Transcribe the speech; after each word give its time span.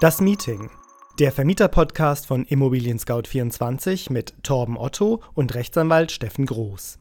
Das 0.00 0.20
Meeting. 0.20 0.70
Der 1.18 1.32
Vermieter-Podcast 1.32 2.28
von 2.28 2.44
Immobilien 2.44 3.00
Scout 3.00 3.24
24 3.26 4.10
mit 4.10 4.32
Torben 4.44 4.78
Otto 4.78 5.24
und 5.34 5.56
Rechtsanwalt 5.56 6.12
Steffen 6.12 6.46
Groß. 6.46 7.00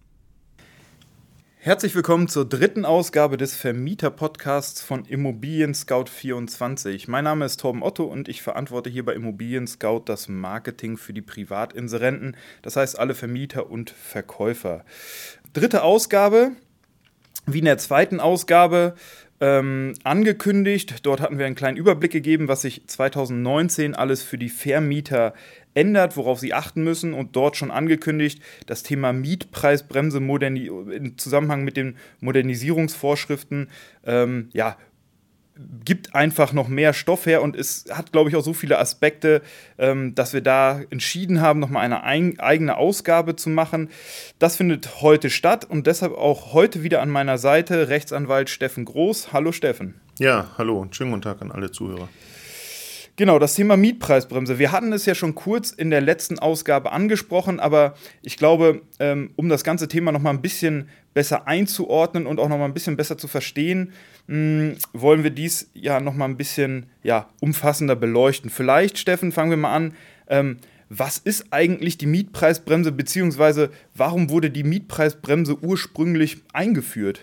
Herzlich 1.58 1.94
willkommen 1.94 2.28
zur 2.28 2.50
dritten 2.50 2.86
Ausgabe 2.86 3.38
des 3.38 3.54
Vermieter-Podcasts 3.54 4.82
von 4.82 5.06
Immobilien 5.06 5.76
Scout 5.76 6.06
24. 6.08 7.08
Mein 7.08 7.26
Name 7.26 7.46
ist 7.46 7.60
Torben 7.60 7.84
Otto 7.84 8.04
und 8.06 8.30
ich 8.30 8.42
verantworte 8.42 8.90
hier 8.90 9.06
bei 9.06 9.14
Immobilien 9.14 9.68
Scout 9.68 10.06
das 10.06 10.28
Marketing 10.28 10.98
für 10.98 11.14
die 11.14 11.22
Privatinserenten, 11.22 12.36
das 12.64 12.78
heißt 12.78 12.98
alle 12.98 13.14
Vermieter 13.14 13.70
und 13.70 13.92
Verkäufer. 13.92 14.84
Dritte 15.54 15.84
Ausgabe. 15.84 16.54
Wie 17.50 17.60
in 17.60 17.66
der 17.66 17.78
zweiten 17.78 18.20
Ausgabe 18.20 18.96
ähm, 19.40 19.94
angekündigt. 20.04 21.06
Dort 21.06 21.22
hatten 21.22 21.38
wir 21.38 21.46
einen 21.46 21.56
kleinen 21.56 21.78
Überblick 21.78 22.12
gegeben, 22.12 22.48
was 22.48 22.62
sich 22.62 22.88
2019 22.88 23.96
alles 23.96 24.24
für 24.24 24.38
die 24.38 24.50
Vermieter 24.50 25.34
ändert, 25.74 26.18
worauf 26.18 26.40
sie 26.40 26.54
achten 26.54 26.84
müssen 26.84 27.14
und 27.14 27.36
dort 27.36 27.56
schon 27.56 27.70
angekündigt, 27.70 28.42
das 28.66 28.82
Thema 28.82 29.14
Mietpreisbremse 29.14 30.18
im 30.18 31.18
Zusammenhang 31.18 31.64
mit 31.64 31.78
den 31.78 31.98
Modernisierungsvorschriften 32.20 33.70
ähm, 34.04 34.50
ja, 34.54 34.78
gibt 35.86 36.16
einfach 36.16 36.54
noch 36.54 36.68
mehr 36.68 36.94
Stoff 36.94 37.26
her 37.26 37.42
und 37.42 37.56
es 37.56 37.86
hat, 37.92 38.12
glaube 38.12 38.30
ich, 38.30 38.36
auch 38.36 38.44
so 38.44 38.54
viele 38.54 38.80
Aspekte, 38.80 39.42
ähm, 39.78 40.16
dass 40.16 40.34
wir 40.34 40.42
da 40.42 40.82
entschieden 40.90 41.42
haben, 41.42 41.60
nochmal 41.60 41.84
eine 41.84 42.04
ein, 42.04 42.40
eigene 42.40 42.78
Ausgabe 42.78 43.36
zu 43.36 43.50
machen. 43.50 43.90
Das 44.40 44.56
findet 44.56 45.02
heute 45.02 45.30
statt 45.30 45.66
und 45.66 45.88
deshalb 45.88 46.14
auch 46.14 46.54
heute 46.54 46.84
wieder 46.84 47.02
an 47.02 47.10
meiner 47.10 47.38
Seite 47.38 47.90
Rechtsanwalt 47.90 48.50
Steffen 48.50 48.86
Groß. 48.86 49.34
Hallo 49.34 49.52
Steffen. 49.52 49.96
Ja, 50.20 50.52
hallo 50.58 50.80
und 50.80 50.96
schönen 50.96 51.12
guten 51.12 51.22
Tag 51.24 51.42
an 51.42 51.52
alle 51.52 51.72
Zuhörer. 51.72 52.10
Genau, 53.18 53.40
das 53.40 53.56
Thema 53.56 53.78
Mietpreisbremse. 53.78 54.60
Wir 54.60 54.72
hatten 54.72 54.94
es 54.94 55.08
ja 55.08 55.16
schon 55.16 55.34
kurz 55.34 55.72
in 55.72 55.90
der 55.90 56.02
letzten 56.02 56.38
Ausgabe 56.38 56.92
angesprochen, 56.92 57.60
aber 57.60 57.96
ich 58.22 58.38
glaube, 58.38 58.84
ähm, 59.00 59.32
um 59.36 59.50
das 59.50 59.64
ganze 59.64 59.88
Thema 59.88 60.12
noch 60.12 60.22
mal 60.22 60.30
ein 60.30 60.44
bisschen 60.44 60.88
besser 61.16 61.48
einzuordnen 61.48 62.28
und 62.28 62.40
auch 62.40 62.48
noch 62.48 62.60
mal 62.60 62.66
ein 62.66 62.76
bisschen 62.76 62.96
besser 62.96 63.18
zu 63.18 63.28
verstehen, 63.28 63.92
mh, 64.28 64.76
wollen 64.94 65.24
wir 65.24 65.32
dies 65.32 65.72
ja 65.74 66.00
noch 66.00 66.14
mal 66.14 66.26
ein 66.26 66.38
bisschen 66.38 66.86
ja, 67.02 67.28
umfassender 67.42 67.96
beleuchten. 67.96 68.52
Vielleicht, 68.52 69.00
Steffen, 69.00 69.32
fangen 69.32 69.50
wir 69.50 69.58
mal 69.58 69.74
an. 69.74 69.96
Ähm, 70.28 70.58
was 70.90 71.18
ist 71.18 71.48
eigentlich 71.50 71.98
die 71.98 72.06
Mietpreisbremse, 72.06 72.92
beziehungsweise 72.92 73.72
warum 73.96 74.30
wurde 74.30 74.52
die 74.52 74.64
Mietpreisbremse 74.64 75.58
ursprünglich 75.64 76.38
eingeführt? 76.54 77.22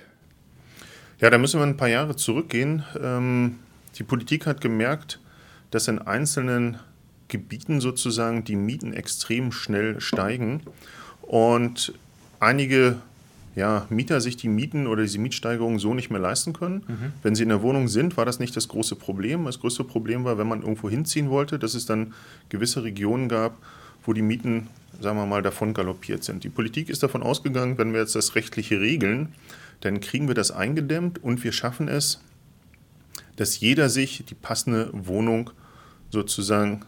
Ja, 1.21 1.31
da 1.31 1.39
müssen 1.39 1.61
wir 1.61 1.67
ein 1.67 1.77
paar 1.77 1.89
Jahre 1.89 2.17
zurückgehen. 2.17 2.83
Ähm, 3.01 3.61
die 3.97 4.03
Politik 4.03 4.47
hat 4.47 4.61
gemerkt, 4.61 5.21
dass 5.75 5.89
in 5.89 5.99
einzelnen 5.99 6.79
Gebieten 7.29 7.81
sozusagen 7.81 8.45
die 8.45 8.57
Mieten 8.57 8.93
extrem 8.93 9.51
schnell 9.51 10.01
steigen 10.01 10.61
und 11.23 11.93
einige 12.39 12.97
ja, 13.57 13.87
Mieter 13.89 14.21
sich 14.21 14.37
die 14.37 14.49
Mieten 14.49 14.87
oder 14.87 15.03
diese 15.03 15.19
Mietsteigerungen 15.19 15.79
so 15.79 15.95
nicht 15.95 16.11
mehr 16.11 16.21
leisten 16.21 16.53
können. 16.53 16.85
Mhm. 16.87 17.13
Wenn 17.23 17.35
sie 17.35 17.45
in 17.45 17.49
der 17.49 17.63
Wohnung 17.63 17.89
sind, 17.89 18.17
war 18.17 18.25
das 18.25 18.41
nicht 18.41 18.57
das 18.57 18.69
große 18.69 18.97
Problem. 18.97 19.45
Das 19.45 19.61
größte 19.61 19.85
Problem 19.85 20.25
war, 20.25 20.39
wenn 20.39 20.49
man 20.49 20.63
irgendwo 20.63 20.91
hinziehen 20.91 21.31
wollte, 21.31 21.59
dass 21.59 21.75
es 21.75 21.87
dann 21.87 22.15
gewisse 22.49 22.83
Regionen 22.83 23.29
gab, 23.29 23.57
wo 24.05 24.13
die 24.13 24.23
Mieten, 24.23 24.69
sagen 25.01 25.19
wir 25.19 25.27
mal, 25.27 25.43
davon 25.43 25.73
galoppiert 25.73 26.25
sind. 26.25 26.43
Die 26.45 26.49
Politik 26.51 26.89
ist 26.89 27.03
davon 27.03 27.23
ausgegangen, 27.23 27.79
wenn 27.79 27.93
wir 27.93 28.01
jetzt 28.01 28.17
das 28.17 28.35
rechtliche 28.35 28.81
regeln, 28.81 29.33
dann 29.81 30.01
kriegen 30.01 30.27
wir 30.29 30.35
das 30.35 30.51
eingedämmt 30.51 31.23
und 31.23 31.45
wir 31.45 31.53
schaffen 31.53 31.89
es, 31.89 32.21
dass 33.37 33.61
jeder 33.61 33.89
sich 33.89 34.25
die 34.25 34.35
passende 34.35 34.91
Wohnung 34.93 35.51
sozusagen 36.15 36.81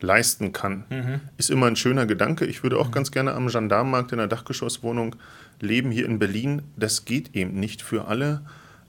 leisten 0.00 0.52
kann. 0.52 0.84
Mhm. 0.88 1.20
Ist 1.36 1.50
immer 1.50 1.66
ein 1.66 1.76
schöner 1.76 2.06
Gedanke. 2.06 2.46
Ich 2.46 2.62
würde 2.62 2.78
auch 2.78 2.88
mhm. 2.88 2.92
ganz 2.92 3.10
gerne 3.10 3.34
am 3.34 3.48
Gendarmenmarkt 3.48 4.12
in 4.12 4.18
einer 4.18 4.28
Dachgeschosswohnung 4.28 5.16
leben 5.60 5.90
hier 5.90 6.06
in 6.06 6.18
Berlin. 6.18 6.62
Das 6.76 7.04
geht 7.04 7.34
eben 7.36 7.60
nicht 7.60 7.82
für 7.82 8.06
alle, 8.06 8.42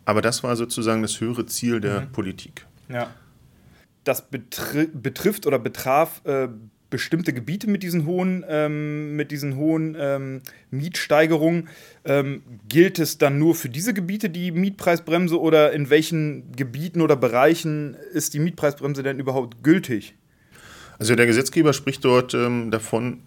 aber 0.06 0.22
das 0.22 0.44
war 0.44 0.56
sozusagen 0.56 1.02
das 1.02 1.20
höhere 1.20 1.46
Ziel 1.46 1.82
der 1.82 2.02
mhm. 2.02 2.12
Politik. 2.14 2.66
Ja. 2.88 3.10
Das 4.04 4.30
betri 4.30 4.88
betrifft 4.88 5.46
oder 5.46 5.60
betraf 5.60 6.22
äh, 6.26 6.48
bestimmte 6.92 7.34
Gebiete 7.34 7.68
mit 7.68 7.82
diesen 7.82 8.06
hohen, 8.06 8.46
ähm, 8.48 9.16
mit 9.16 9.32
diesen 9.32 9.56
hohen 9.56 9.98
ähm, 10.00 10.42
Mietsteigerungen. 10.70 11.70
Ähm, 12.06 12.44
gilt 12.70 13.00
es 13.00 13.18
dann 13.18 13.40
nur 13.40 13.56
für 13.56 13.70
diese 13.70 13.96
Gebiete 13.96 14.30
die 14.30 14.52
Mietpreisbremse 14.52 15.40
oder 15.40 15.72
in 15.72 15.90
welchen 15.90 16.52
Gebieten 16.52 17.02
oder 17.02 17.16
Bereichen 17.16 17.96
ist 18.14 18.36
die 18.36 18.40
Mietpreisbremse 18.40 19.02
denn 19.02 19.18
überhaupt 19.18 19.64
gültig? 19.64 20.14
Also 21.00 21.16
der 21.16 21.26
Gesetzgeber 21.26 21.74
spricht 21.74 22.06
dort 22.06 22.36
ähm, 22.36 22.70
davon, 22.70 23.22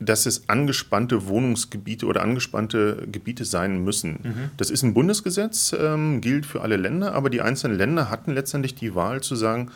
dass 0.00 0.24
es 0.24 0.48
angespannte 0.48 1.28
Wohnungsgebiete 1.28 2.06
oder 2.06 2.22
angespannte 2.22 3.06
Gebiete 3.12 3.44
sein 3.44 3.84
müssen. 3.84 4.18
Mhm. 4.22 4.50
Das 4.56 4.70
ist 4.70 4.82
ein 4.82 4.94
Bundesgesetz, 4.94 5.76
ähm, 5.78 6.22
gilt 6.22 6.46
für 6.46 6.62
alle 6.62 6.76
Länder, 6.76 7.12
aber 7.12 7.28
die 7.28 7.42
einzelnen 7.42 7.76
Länder 7.76 8.10
hatten 8.10 8.32
letztendlich 8.32 8.74
die 8.74 8.94
Wahl 8.94 9.20
zu 9.20 9.36
sagen, 9.36 9.70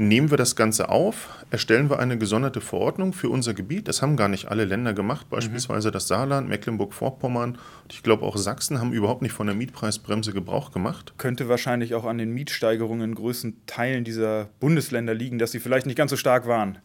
nehmen 0.00 0.30
wir 0.30 0.38
das 0.38 0.56
Ganze 0.56 0.88
auf, 0.88 1.28
erstellen 1.50 1.90
wir 1.90 1.98
eine 1.98 2.16
gesonderte 2.16 2.62
Verordnung 2.62 3.12
für 3.12 3.28
unser 3.28 3.52
Gebiet. 3.52 3.86
Das 3.86 4.00
haben 4.00 4.16
gar 4.16 4.28
nicht 4.28 4.48
alle 4.48 4.64
Länder 4.64 4.94
gemacht, 4.94 5.26
mhm. 5.26 5.36
beispielsweise 5.36 5.88
mhm. 5.88 5.92
das 5.92 6.08
Saarland, 6.08 6.48
Mecklenburg-Vorpommern 6.48 7.50
und 7.52 7.92
ich 7.92 8.02
glaube 8.02 8.24
auch 8.24 8.36
Sachsen 8.38 8.80
haben 8.80 8.92
überhaupt 8.92 9.20
nicht 9.20 9.32
von 9.32 9.46
der 9.46 9.54
Mietpreisbremse 9.54 10.32
Gebrauch 10.32 10.72
gemacht. 10.72 11.12
Könnte 11.18 11.48
wahrscheinlich 11.48 11.94
auch 11.94 12.06
an 12.06 12.16
den 12.16 12.32
Mietsteigerungen 12.32 13.10
in 13.10 13.14
größten 13.14 13.66
Teilen 13.66 14.04
dieser 14.04 14.48
Bundesländer 14.58 15.12
liegen, 15.12 15.38
dass 15.38 15.52
sie 15.52 15.60
vielleicht 15.60 15.86
nicht 15.86 15.96
ganz 15.96 16.10
so 16.10 16.16
stark 16.16 16.46
waren 16.46 16.78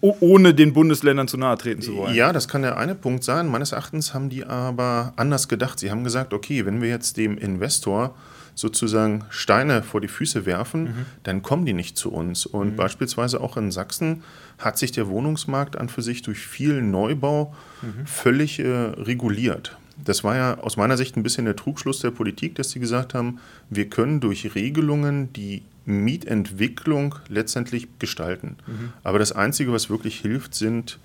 ohne 0.00 0.52
den 0.52 0.72
Bundesländern 0.72 1.28
zu 1.28 1.36
nahe 1.36 1.56
treten 1.56 1.80
zu 1.80 1.94
wollen. 1.94 2.12
Ja, 2.12 2.32
das 2.32 2.48
kann 2.48 2.62
der 2.62 2.76
eine 2.76 2.96
Punkt 2.96 3.22
sein. 3.22 3.46
Meines 3.46 3.70
Erachtens 3.70 4.14
haben 4.14 4.30
die 4.30 4.44
aber 4.44 5.12
anders 5.14 5.46
gedacht. 5.46 5.78
Sie 5.78 5.92
haben 5.92 6.02
gesagt, 6.02 6.34
okay, 6.34 6.66
wenn 6.66 6.82
wir 6.82 6.88
jetzt 6.88 7.16
dem 7.16 7.38
Investor 7.38 8.16
sozusagen 8.56 9.24
Steine 9.28 9.82
vor 9.82 10.00
die 10.00 10.08
Füße 10.08 10.46
werfen, 10.46 10.84
mhm. 10.84 11.06
dann 11.22 11.42
kommen 11.42 11.66
die 11.66 11.74
nicht 11.74 11.96
zu 11.96 12.10
uns. 12.10 12.46
Und 12.46 12.72
mhm. 12.72 12.76
beispielsweise 12.76 13.40
auch 13.40 13.56
in 13.56 13.70
Sachsen 13.70 14.24
hat 14.58 14.78
sich 14.78 14.90
der 14.90 15.08
Wohnungsmarkt 15.08 15.76
an 15.76 15.90
für 15.90 16.02
sich 16.02 16.22
durch 16.22 16.38
viel 16.38 16.80
Neubau 16.80 17.54
mhm. 17.82 18.06
völlig 18.06 18.58
äh, 18.58 18.66
reguliert. 18.66 19.76
Das 20.02 20.24
war 20.24 20.36
ja 20.36 20.58
aus 20.58 20.76
meiner 20.76 20.96
Sicht 20.96 21.16
ein 21.16 21.22
bisschen 21.22 21.44
der 21.44 21.56
Trugschluss 21.56 22.00
der 22.00 22.10
Politik, 22.10 22.54
dass 22.54 22.70
sie 22.70 22.80
gesagt 22.80 23.14
haben, 23.14 23.40
wir 23.68 23.88
können 23.88 24.20
durch 24.20 24.54
Regelungen 24.54 25.32
die 25.34 25.62
Mietentwicklung 25.84 27.14
letztendlich 27.28 27.88
gestalten. 27.98 28.56
Mhm. 28.66 28.92
Aber 29.04 29.18
das 29.18 29.32
Einzige, 29.32 29.72
was 29.72 29.90
wirklich 29.90 30.18
hilft, 30.18 30.54
sind, 30.54 30.98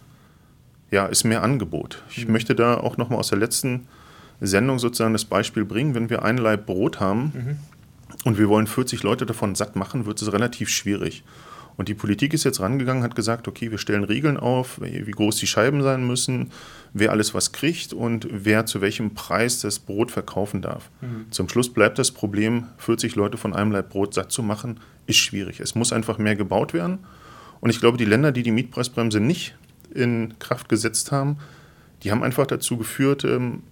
ja, 0.89 1.05
ist 1.05 1.25
mehr 1.25 1.43
Angebot. 1.43 2.01
Ich 2.09 2.27
mhm. 2.27 2.33
möchte 2.33 2.55
da 2.55 2.77
auch 2.77 2.95
nochmal 2.95 3.19
aus 3.19 3.29
der 3.29 3.39
letzten 3.39 3.87
Sendung 4.41 4.79
sozusagen 4.79 5.13
das 5.13 5.25
Beispiel 5.25 5.65
bringen. 5.65 5.95
Wenn 5.95 6.09
wir 6.09 6.23
ein 6.23 6.37
Leib 6.37 6.65
Brot 6.65 6.99
haben 6.99 7.31
mhm. 7.33 7.57
und 8.25 8.37
wir 8.37 8.49
wollen 8.49 8.67
40 8.67 9.03
Leute 9.03 9.25
davon 9.25 9.55
satt 9.55 9.75
machen, 9.75 10.05
wird 10.05 10.21
es 10.21 10.33
relativ 10.33 10.69
schwierig. 10.69 11.23
Und 11.77 11.87
die 11.87 11.93
Politik 11.93 12.33
ist 12.33 12.43
jetzt 12.43 12.59
rangegangen, 12.59 13.01
hat 13.01 13.15
gesagt, 13.15 13.47
okay, 13.47 13.71
wir 13.71 13.77
stellen 13.77 14.03
Regeln 14.03 14.37
auf, 14.37 14.79
wie 14.81 15.09
groß 15.09 15.37
die 15.37 15.47
Scheiben 15.47 15.81
sein 15.81 16.05
müssen, 16.05 16.51
wer 16.93 17.11
alles 17.11 17.33
was 17.33 17.53
kriegt 17.53 17.93
und 17.93 18.27
wer 18.29 18.65
zu 18.65 18.81
welchem 18.81 19.13
Preis 19.13 19.61
das 19.61 19.79
Brot 19.79 20.11
verkaufen 20.11 20.61
darf. 20.61 20.89
Mhm. 21.01 21.31
Zum 21.31 21.49
Schluss 21.49 21.73
bleibt 21.73 21.97
das 21.97 22.11
Problem, 22.11 22.65
40 22.77 23.15
Leute 23.15 23.37
von 23.37 23.55
einem 23.55 23.71
Leib 23.71 23.89
Brot 23.89 24.13
satt 24.13 24.31
zu 24.31 24.43
machen, 24.43 24.79
ist 25.07 25.17
schwierig. 25.17 25.59
Es 25.59 25.73
muss 25.73 25.93
einfach 25.93 26.17
mehr 26.17 26.35
gebaut 26.35 26.73
werden. 26.73 26.99
Und 27.61 27.69
ich 27.69 27.79
glaube, 27.79 27.97
die 27.97 28.05
Länder, 28.05 28.31
die 28.31 28.43
die 28.43 28.51
Mietpreisbremse 28.51 29.19
nicht 29.19 29.55
in 29.93 30.33
Kraft 30.39 30.67
gesetzt 30.67 31.11
haben, 31.11 31.37
die 32.03 32.11
haben 32.11 32.23
einfach 32.23 32.47
dazu 32.47 32.77
geführt, 32.77 33.23
ähm, 33.23 33.63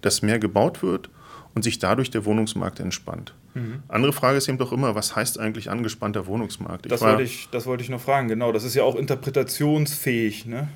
dass 0.00 0.22
mehr 0.22 0.38
gebaut 0.38 0.82
wird 0.82 1.10
und 1.54 1.62
sich 1.62 1.78
dadurch 1.78 2.10
der 2.10 2.24
Wohnungsmarkt 2.24 2.80
entspannt. 2.80 3.34
Mhm. 3.54 3.82
Andere 3.88 4.12
Frage 4.12 4.38
ist 4.38 4.48
eben 4.48 4.58
doch 4.58 4.72
immer, 4.72 4.94
was 4.94 5.16
heißt 5.16 5.38
eigentlich 5.38 5.70
angespannter 5.70 6.26
Wohnungsmarkt? 6.26 6.86
Ich 6.86 6.90
das, 6.90 7.00
war, 7.00 7.10
wollte 7.10 7.24
ich, 7.24 7.48
das 7.50 7.66
wollte 7.66 7.82
ich 7.82 7.88
noch 7.88 8.00
fragen, 8.00 8.28
genau. 8.28 8.52
Das 8.52 8.64
ist 8.64 8.74
ja 8.74 8.84
auch 8.84 8.94
interpretationsfähig, 8.94 10.46
ne? 10.46 10.68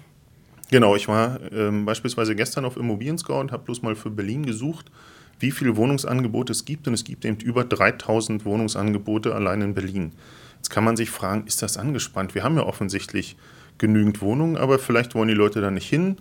Genau, 0.71 0.97
ich 0.97 1.07
war 1.07 1.39
ähm, 1.53 1.85
beispielsweise 1.85 2.35
gestern 2.35 2.65
auf 2.65 2.79
Immobilien 2.79 3.19
Scout 3.19 3.41
und 3.41 3.53
habe 3.53 3.65
bloß 3.65 3.83
mal 3.83 3.95
für 3.95 4.11
Berlin 4.11 4.47
gesucht, 4.47 4.91
wie 5.39 5.51
viele 5.51 5.77
Wohnungsangebote 5.77 6.53
es 6.53 6.65
gibt. 6.65 6.89
Und 6.89 6.95
es 6.95 7.05
gibt 7.05 7.27
eben 7.27 7.37
über 7.41 7.65
3000 7.65 8.47
Wohnungsangebote 8.47 9.35
allein 9.35 9.61
in 9.61 9.75
Berlin. 9.75 10.13
Jetzt 10.57 10.71
kann 10.71 10.83
man 10.83 10.97
sich 10.97 11.11
fragen, 11.11 11.45
ist 11.47 11.61
das 11.61 11.77
angespannt? 11.77 12.35
Wir 12.35 12.43
haben 12.43 12.57
ja 12.57 12.63
offensichtlich 12.63 13.37
genügend 13.77 14.23
Wohnungen, 14.23 14.57
aber 14.57 14.79
vielleicht 14.79 15.15
wollen 15.15 15.29
die 15.29 15.35
Leute 15.35 15.61
da 15.61 15.71
nicht 15.71 15.89
hin. 15.89 16.17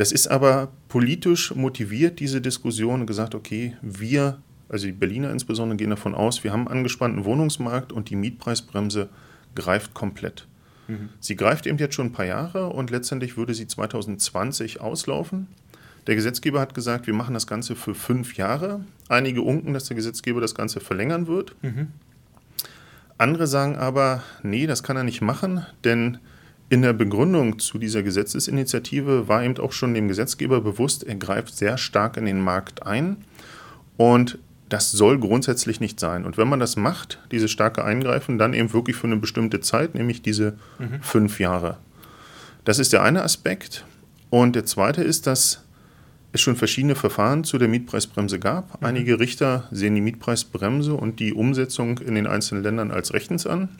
Das 0.00 0.12
ist 0.12 0.28
aber 0.28 0.68
politisch 0.88 1.54
motiviert, 1.54 2.20
diese 2.20 2.40
Diskussion, 2.40 3.02
und 3.02 3.06
gesagt, 3.06 3.34
okay, 3.34 3.76
wir, 3.82 4.38
also 4.70 4.86
die 4.86 4.92
Berliner 4.92 5.30
insbesondere, 5.30 5.76
gehen 5.76 5.90
davon 5.90 6.14
aus, 6.14 6.42
wir 6.42 6.52
haben 6.52 6.68
einen 6.68 6.78
angespannten 6.78 7.26
Wohnungsmarkt 7.26 7.92
und 7.92 8.08
die 8.08 8.16
Mietpreisbremse 8.16 9.10
greift 9.54 9.92
komplett. 9.92 10.46
Mhm. 10.88 11.10
Sie 11.20 11.36
greift 11.36 11.66
eben 11.66 11.76
jetzt 11.76 11.96
schon 11.96 12.06
ein 12.06 12.12
paar 12.12 12.24
Jahre 12.24 12.68
und 12.68 12.88
letztendlich 12.88 13.36
würde 13.36 13.52
sie 13.52 13.66
2020 13.66 14.80
auslaufen. 14.80 15.48
Der 16.06 16.14
Gesetzgeber 16.14 16.60
hat 16.60 16.72
gesagt, 16.72 17.06
wir 17.06 17.12
machen 17.12 17.34
das 17.34 17.46
Ganze 17.46 17.76
für 17.76 17.94
fünf 17.94 18.38
Jahre. 18.38 18.82
Einige 19.10 19.42
unken, 19.42 19.74
dass 19.74 19.84
der 19.84 19.96
Gesetzgeber 19.96 20.40
das 20.40 20.54
Ganze 20.54 20.80
verlängern 20.80 21.26
wird. 21.26 21.54
Mhm. 21.60 21.88
Andere 23.18 23.46
sagen 23.46 23.76
aber, 23.76 24.22
nee, 24.42 24.66
das 24.66 24.82
kann 24.82 24.96
er 24.96 25.04
nicht 25.04 25.20
machen, 25.20 25.66
denn 25.84 26.16
in 26.70 26.82
der 26.82 26.92
Begründung 26.92 27.58
zu 27.58 27.78
dieser 27.78 28.02
Gesetzesinitiative 28.02 29.28
war 29.28 29.42
eben 29.42 29.58
auch 29.58 29.72
schon 29.72 29.92
dem 29.92 30.08
Gesetzgeber 30.08 30.60
bewusst, 30.60 31.02
er 31.02 31.16
greift 31.16 31.56
sehr 31.56 31.76
stark 31.76 32.16
in 32.16 32.24
den 32.24 32.40
Markt 32.40 32.86
ein 32.86 33.18
und 33.96 34.38
das 34.68 34.92
soll 34.92 35.18
grundsätzlich 35.18 35.80
nicht 35.80 35.98
sein. 35.98 36.24
Und 36.24 36.38
wenn 36.38 36.48
man 36.48 36.60
das 36.60 36.76
macht, 36.76 37.18
dieses 37.32 37.50
starke 37.50 37.84
Eingreifen, 37.84 38.38
dann 38.38 38.54
eben 38.54 38.72
wirklich 38.72 38.94
für 38.94 39.08
eine 39.08 39.16
bestimmte 39.16 39.60
Zeit, 39.60 39.96
nämlich 39.96 40.22
diese 40.22 40.52
mhm. 40.78 41.02
fünf 41.02 41.40
Jahre. 41.40 41.78
Das 42.64 42.78
ist 42.78 42.92
der 42.92 43.02
eine 43.02 43.24
Aspekt. 43.24 43.84
Und 44.30 44.54
der 44.54 44.64
zweite 44.64 45.02
ist, 45.02 45.26
dass 45.26 45.64
es 46.32 46.40
schon 46.40 46.54
verschiedene 46.54 46.94
Verfahren 46.94 47.42
zu 47.42 47.58
der 47.58 47.66
Mietpreisbremse 47.66 48.38
gab. 48.38 48.80
Mhm. 48.80 48.86
Einige 48.86 49.18
Richter 49.18 49.66
sehen 49.72 49.96
die 49.96 50.00
Mietpreisbremse 50.00 50.94
und 50.94 51.18
die 51.18 51.34
Umsetzung 51.34 51.98
in 51.98 52.14
den 52.14 52.28
einzelnen 52.28 52.62
Ländern 52.62 52.92
als 52.92 53.12
rechtens 53.12 53.48
an. 53.48 53.70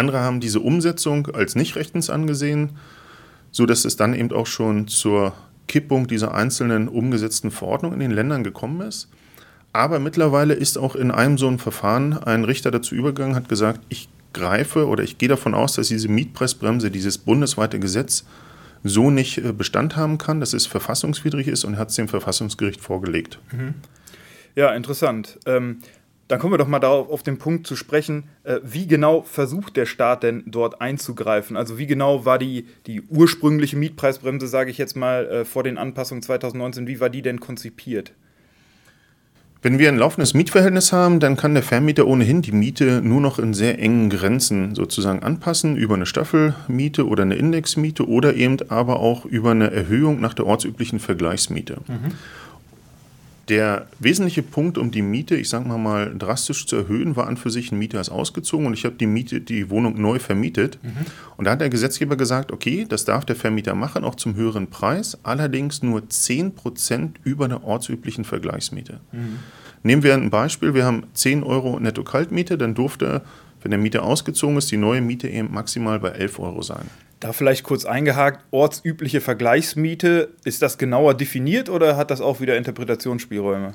Andere 0.00 0.20
haben 0.20 0.40
diese 0.40 0.60
Umsetzung 0.60 1.28
als 1.28 1.54
nicht 1.54 1.76
rechtens 1.76 2.10
angesehen, 2.10 2.70
sodass 3.52 3.84
es 3.84 3.96
dann 3.96 4.14
eben 4.14 4.32
auch 4.32 4.46
schon 4.46 4.88
zur 4.88 5.34
Kippung 5.68 6.08
dieser 6.08 6.34
einzelnen 6.34 6.88
umgesetzten 6.88 7.52
Verordnungen 7.52 8.00
in 8.00 8.08
den 8.08 8.10
Ländern 8.10 8.42
gekommen 8.42 8.80
ist. 8.80 9.08
Aber 9.72 10.00
mittlerweile 10.00 10.54
ist 10.54 10.78
auch 10.78 10.96
in 10.96 11.12
einem 11.12 11.38
so 11.38 11.46
einem 11.46 11.60
Verfahren 11.60 12.18
ein 12.18 12.44
Richter 12.44 12.72
dazu 12.72 12.96
übergegangen, 12.96 13.36
hat 13.36 13.48
gesagt, 13.48 13.80
ich 13.88 14.08
greife 14.32 14.88
oder 14.88 15.04
ich 15.04 15.18
gehe 15.18 15.28
davon 15.28 15.54
aus, 15.54 15.74
dass 15.74 15.88
diese 15.88 16.08
Mietpreisbremse, 16.08 16.90
dieses 16.90 17.18
bundesweite 17.18 17.78
Gesetz, 17.78 18.24
so 18.82 19.10
nicht 19.10 19.38
äh, 19.38 19.52
Bestand 19.52 19.96
haben 19.96 20.18
kann, 20.18 20.40
dass 20.40 20.54
es 20.54 20.66
verfassungswidrig 20.66 21.48
ist 21.48 21.64
und 21.64 21.76
hat 21.76 21.90
es 21.90 21.96
dem 21.96 22.08
Verfassungsgericht 22.08 22.80
vorgelegt. 22.80 23.38
Mhm. 23.52 23.74
Ja, 24.56 24.72
interessant. 24.74 25.38
Ähm, 25.46 25.78
dann 26.30 26.38
kommen 26.38 26.52
wir 26.52 26.58
doch 26.58 26.68
mal 26.68 26.78
darauf 26.78 27.10
auf 27.10 27.24
den 27.24 27.38
Punkt 27.38 27.66
zu 27.66 27.74
sprechen, 27.74 28.24
äh, 28.44 28.60
wie 28.62 28.86
genau 28.86 29.22
versucht 29.22 29.76
der 29.76 29.84
Staat 29.84 30.22
denn 30.22 30.44
dort 30.46 30.80
einzugreifen? 30.80 31.56
Also 31.56 31.76
wie 31.76 31.88
genau 31.88 32.24
war 32.24 32.38
die, 32.38 32.66
die 32.86 33.02
ursprüngliche 33.02 33.76
Mietpreisbremse, 33.76 34.46
sage 34.46 34.70
ich 34.70 34.78
jetzt 34.78 34.94
mal, 34.94 35.26
äh, 35.26 35.44
vor 35.44 35.64
den 35.64 35.76
Anpassungen 35.76 36.22
2019, 36.22 36.86
wie 36.86 37.00
war 37.00 37.10
die 37.10 37.22
denn 37.22 37.40
konzipiert? 37.40 38.12
Wenn 39.62 39.80
wir 39.80 39.88
ein 39.88 39.98
laufendes 39.98 40.32
Mietverhältnis 40.32 40.92
haben, 40.92 41.18
dann 41.18 41.36
kann 41.36 41.52
der 41.52 41.64
Vermieter 41.64 42.06
ohnehin 42.06 42.42
die 42.42 42.52
Miete 42.52 43.02
nur 43.02 43.20
noch 43.20 43.40
in 43.40 43.52
sehr 43.52 43.80
engen 43.80 44.08
Grenzen 44.08 44.76
sozusagen 44.76 45.24
anpassen, 45.24 45.76
über 45.76 45.96
eine 45.96 46.06
Staffelmiete 46.06 47.06
oder 47.06 47.24
eine 47.24 47.34
Indexmiete 47.34 48.08
oder 48.08 48.34
eben 48.34 48.56
aber 48.70 49.00
auch 49.00 49.24
über 49.24 49.50
eine 49.50 49.70
Erhöhung 49.72 50.20
nach 50.20 50.32
der 50.32 50.46
ortsüblichen 50.46 51.00
Vergleichsmiete. 51.00 51.78
Mhm. 51.88 52.12
Der 53.50 53.88
wesentliche 53.98 54.44
Punkt, 54.44 54.78
um 54.78 54.92
die 54.92 55.02
Miete, 55.02 55.34
ich 55.34 55.48
sage 55.48 55.68
mal, 55.68 55.76
mal 55.76 56.16
drastisch 56.16 56.66
zu 56.66 56.76
erhöhen, 56.76 57.16
war 57.16 57.26
an 57.26 57.36
für 57.36 57.50
sich, 57.50 57.72
ein 57.72 57.78
Mieter 57.78 58.00
ist 58.00 58.08
ausgezogen 58.08 58.64
und 58.64 58.74
ich 58.74 58.84
habe 58.84 58.94
die 58.94 59.08
Miete, 59.08 59.40
die 59.40 59.70
Wohnung 59.70 60.00
neu 60.00 60.20
vermietet. 60.20 60.78
Mhm. 60.84 61.06
Und 61.36 61.46
da 61.46 61.50
hat 61.50 61.60
der 61.60 61.68
Gesetzgeber 61.68 62.14
gesagt, 62.14 62.52
okay, 62.52 62.86
das 62.88 63.04
darf 63.04 63.24
der 63.24 63.34
Vermieter 63.34 63.74
machen, 63.74 64.04
auch 64.04 64.14
zum 64.14 64.36
höheren 64.36 64.68
Preis, 64.68 65.18
allerdings 65.24 65.82
nur 65.82 66.02
10% 66.02 67.10
über 67.24 67.48
der 67.48 67.64
ortsüblichen 67.64 68.24
Vergleichsmiete. 68.24 69.00
Mhm. 69.10 69.40
Nehmen 69.82 70.04
wir 70.04 70.14
ein 70.14 70.30
Beispiel, 70.30 70.72
wir 70.74 70.84
haben 70.84 71.08
10 71.14 71.42
Euro 71.42 71.80
Netto-Kaltmiete, 71.80 72.56
dann 72.56 72.76
durfte, 72.76 73.22
wenn 73.62 73.72
der 73.72 73.80
Mieter 73.80 74.04
ausgezogen 74.04 74.58
ist, 74.58 74.70
die 74.70 74.76
neue 74.76 75.00
Miete 75.00 75.26
eben 75.26 75.52
maximal 75.52 75.98
bei 75.98 76.10
11 76.10 76.38
Euro 76.38 76.62
sein. 76.62 76.88
Da 77.20 77.34
vielleicht 77.34 77.64
kurz 77.64 77.84
eingehakt, 77.84 78.44
ortsübliche 78.50 79.20
Vergleichsmiete, 79.20 80.30
ist 80.44 80.62
das 80.62 80.78
genauer 80.78 81.14
definiert 81.14 81.68
oder 81.68 81.98
hat 81.98 82.10
das 82.10 82.22
auch 82.22 82.40
wieder 82.40 82.56
Interpretationsspielräume? 82.56 83.74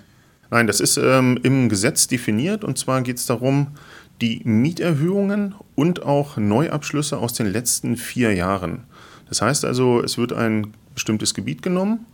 Nein, 0.50 0.66
das 0.66 0.80
ist 0.80 0.98
ähm, 0.98 1.40
im 1.44 1.70
Gesetz 1.70 2.08
definiert 2.08 2.64
und 2.64 2.80
zwar 2.80 3.04
geht 3.04 3.18
es 3.18 3.28
darum, 3.28 3.68
die 4.20 4.42
Mieterhöhungen 4.46 5.54
und 5.76 6.04
auch 6.04 6.38
Neuabschlüsse 6.38 7.18
aus 7.20 7.34
den 7.34 7.46
letzten 7.46 7.98
vier 7.98 8.34
Jahren. 8.34 8.84
Das 9.30 9.42
heißt 9.42 9.64
also, 9.64 10.02
es 10.02 10.18
wird 10.18 10.34
ein 10.34 10.74
bestimmtes 10.96 11.36
Gebiet 11.36 11.62
genommen, 11.62 12.06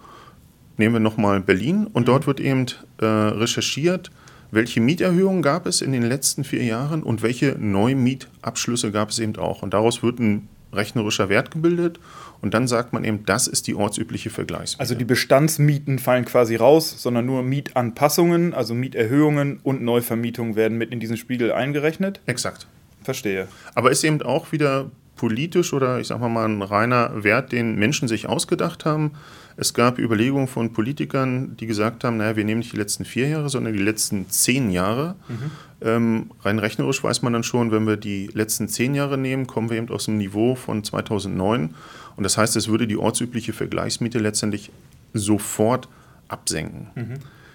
nehmen 0.78 0.96
wir 0.96 1.00
nochmal 1.00 1.40
Berlin, 1.40 1.88
und 1.88 2.10
dort 2.10 2.28
wird 2.28 2.42
eben 2.42 2.66
äh, 3.00 3.06
recherchiert, 3.06 4.12
welche 4.50 4.82
Mieterhöhungen 4.82 5.42
gab 5.42 5.66
es 5.66 5.82
in 5.82 5.94
den 5.94 6.04
letzten 6.04 6.44
vier 6.44 6.64
Jahren 6.64 7.04
und 7.04 7.22
welche 7.22 7.56
Neumietabschlüsse 7.58 8.92
gab 8.92 9.10
es 9.10 9.20
eben 9.20 9.38
auch. 9.38 9.62
Und 9.62 9.74
daraus 9.74 10.04
wird 10.04 10.20
ein 10.20 10.50
rechnerischer 10.74 11.30
Wert 11.30 11.52
gebildet 11.52 12.00
und 12.42 12.54
dann 12.54 12.68
sagt 12.68 12.94
man 12.94 13.04
eben, 13.04 13.26
das 13.26 13.48
ist 13.48 13.68
die 13.68 13.76
ortsübliche 13.76 14.30
Vergleichsmiete. 14.30 14.80
Also 14.80 14.96
die 14.96 15.06
Bestandsmieten 15.06 16.00
fallen 16.00 16.26
quasi 16.26 16.56
raus, 16.56 16.96
sondern 16.98 17.26
nur 17.26 17.44
Mietanpassungen, 17.44 18.54
also 18.54 18.74
Mieterhöhungen 18.74 19.60
und 19.64 19.82
Neuvermietungen 19.82 20.56
werden 20.56 20.78
mit 20.78 20.92
in 20.92 21.00
diesen 21.00 21.18
Spiegel 21.18 21.52
eingerechnet? 21.52 22.22
Exakt. 22.26 22.68
Verstehe. 23.04 23.48
Aber 23.74 23.92
ist 23.92 24.04
eben 24.04 24.22
auch 24.22 24.52
wieder 24.52 24.92
politisch 25.22 25.72
oder 25.72 26.00
ich 26.00 26.08
sage 26.08 26.28
mal 26.28 26.46
ein 26.46 26.64
reiner 26.64 27.24
Wert, 27.24 27.52
den 27.52 27.76
Menschen 27.76 28.08
sich 28.08 28.28
ausgedacht 28.28 28.86
haben. 28.86 29.12
Es 29.56 29.76
gab 29.76 30.00
Überlegungen 30.00 30.48
von 30.48 30.74
Politikern, 30.74 31.56
die 31.58 31.68
gesagt 31.68 32.04
haben, 32.04 32.18
naja, 32.18 32.36
wir 32.38 32.44
nehmen 32.44 32.58
nicht 32.58 32.74
die 32.74 32.78
letzten 32.78 33.06
vier 33.06 33.28
Jahre, 33.28 33.48
sondern 33.48 33.74
die 33.74 33.84
letzten 33.84 34.32
zehn 34.32 34.72
Jahre. 34.72 35.14
Mhm. 35.28 35.52
Ähm, 35.82 36.32
rein 36.42 36.58
rechnerisch 36.58 37.04
weiß 37.04 37.22
man 37.22 37.34
dann 37.34 37.44
schon, 37.44 37.72
wenn 37.72 37.86
wir 37.86 37.98
die 37.98 38.32
letzten 38.34 38.68
zehn 38.68 38.96
Jahre 38.96 39.16
nehmen, 39.16 39.46
kommen 39.46 39.70
wir 39.70 39.78
eben 39.78 39.90
aus 39.90 40.06
dem 40.06 40.18
Niveau 40.18 40.56
von 40.56 40.84
2009. 40.84 41.76
Und 42.16 42.24
das 42.24 42.40
heißt, 42.40 42.56
es 42.56 42.68
würde 42.68 42.88
die 42.88 42.98
ortsübliche 42.98 43.54
Vergleichsmiete 43.54 44.18
letztendlich 44.18 44.72
sofort 45.14 45.88
absenken. 46.30 46.88
Mhm. 46.96 47.14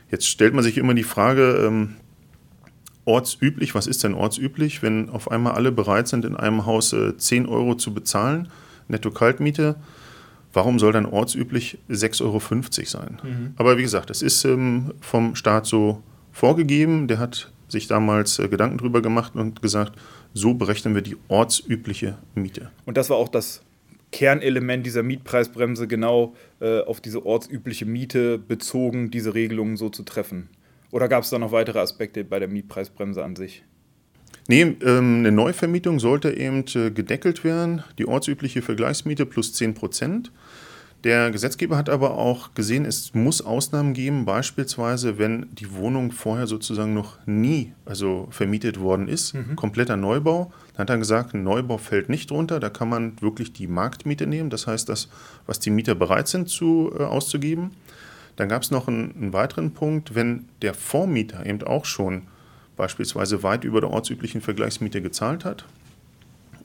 Jetzt 0.09 0.29
stellt 0.29 0.55
man 0.55 0.63
sich 0.63 0.79
immer 0.79 0.95
die 0.95 1.03
Frage, 1.03 1.65
ähm, 1.67 1.97
ortsüblich, 3.07 3.75
was 3.75 3.87
ist 3.87 4.05
denn 4.05 4.13
ortsüblich, 4.13 4.83
wenn 4.83 5.09
auf 5.09 5.31
einmal 5.31 5.55
alle 5.55 5.73
bereit 5.73 6.09
sind, 6.09 6.25
in 6.27 6.37
einem 6.37 6.67
Haus 6.67 6.93
äh, 6.93 7.17
10 7.17 7.47
Euro 7.47 7.77
zu 7.77 7.95
bezahlen, 7.95 8.49
Netto-Kaltmiete, 8.89 9.77
warum 10.53 10.79
soll 10.79 10.93
dann 10.93 11.07
ortsüblich 11.07 11.79
6,50 11.89 12.23
Euro 12.25 12.41
sein? 12.85 13.19
Mhm. 13.23 13.55
Aber 13.57 13.79
wie 13.79 13.83
gesagt, 13.83 14.11
es 14.11 14.23
ist 14.23 14.45
ähm, 14.45 14.93
vom 15.01 15.35
Staat 15.37 15.67
so 15.67 16.03
vorgegeben, 16.33 17.09
der 17.09 17.19
hat 17.19 17.53
sich 17.69 17.87
damals 17.87 18.39
äh, 18.39 18.49
Gedanken 18.49 18.79
drüber 18.79 19.01
gemacht 19.01 19.35
und 19.35 19.63
gesagt, 19.63 19.99
so 20.35 20.55
berechnen 20.55 20.95
wir 20.95 21.03
die 21.03 21.17
ortsübliche 21.29 22.19
Miete. 22.35 22.71
Und 22.85 22.97
das 22.97 23.09
war 23.09 23.17
auch 23.17 23.29
das 23.29 23.63
Kernelement 24.13 24.85
dieser 24.85 25.03
Mietpreisbremse, 25.03 25.87
genau 25.87 26.35
äh, 26.61 26.81
auf 26.81 27.01
diese 27.01 27.25
ortsübliche 27.25 27.87
Miete 27.87 28.39
bezogen, 28.39 29.11
diese 29.11 29.35
Regelungen 29.35 29.77
so 29.77 29.89
zu 29.89 30.03
treffen. 30.03 30.49
Oder 30.97 31.09
gab 31.09 31.25
es 31.25 31.29
da 31.29 31.39
noch 31.39 31.53
weitere 31.53 31.79
Aspekte 31.79 32.25
bei 32.25 32.39
der 32.39 32.49
Mietpreisbremse 32.49 33.23
an 33.23 33.37
sich? 33.37 33.63
Nee, 34.49 34.63
ähm, 34.63 35.19
eine 35.19 35.31
Neuvermietung 35.31 36.01
sollte 36.01 36.35
eben 36.35 36.65
äh, 36.75 36.91
gedeckelt 36.91 37.45
werden, 37.45 37.85
die 37.99 38.09
ortsübliche 38.09 38.63
Vergleichsmiete 38.63 39.27
plus 39.27 39.53
10 39.53 39.75
Prozent. 39.75 40.33
Der 41.05 41.31
Gesetzgeber 41.31 41.77
hat 41.77 41.91
aber 41.91 42.13
auch 42.17 42.55
gesehen, 42.55 42.87
es 42.87 43.13
muss 43.13 43.43
Ausnahmen 43.43 43.93
geben, 43.93 44.25
beispielsweise 44.25 45.19
wenn 45.19 45.49
die 45.53 45.71
Wohnung 45.75 46.13
vorher 46.13 46.47
sozusagen 46.47 46.95
noch 46.95 47.19
nie 47.27 47.75
also 47.85 48.29
vermietet 48.31 48.81
worden 48.81 49.07
ist, 49.07 49.35
mhm. 49.35 49.55
kompletter 49.55 49.99
Neubau. 49.99 50.51
Dann 50.73 50.85
hat 50.85 50.91
er 50.91 50.97
gesagt, 50.97 51.35
ein 51.35 51.43
Neubau 51.43 51.77
fällt 51.77 52.09
nicht 52.09 52.31
drunter, 52.31 52.59
da 52.59 52.71
kann 52.71 52.89
man 52.89 53.21
wirklich 53.21 53.53
die 53.53 53.67
Marktmiete 53.67 54.27
nehmen, 54.27 54.49
das 54.49 54.67
heißt 54.67 54.89
das, 54.89 55.11
was 55.45 55.59
die 55.59 55.69
Mieter 55.69 55.95
bereit 55.95 56.29
sind 56.29 56.49
zu, 56.49 56.91
äh, 56.99 57.03
auszugeben. 57.03 57.73
Dann 58.37 58.49
gab 58.49 58.63
es 58.63 58.71
noch 58.71 58.87
einen, 58.87 59.15
einen, 59.17 59.33
weiteren 59.33 59.73
Punkt, 59.73 60.15
wenn 60.15 60.47
der 60.63 60.75
Vormieter 60.75 61.45
eben 61.47 61.63
auch 61.63 61.85
schon 61.85 62.23
beispielsweise 62.77 63.43
weit 63.43 63.65
über 63.65 63.81
der 63.81 63.91
ortsüblichen 63.91 64.43
Vergleichsmiete 64.43 65.01
gezahlt 65.01 65.45
hat. 65.45 65.65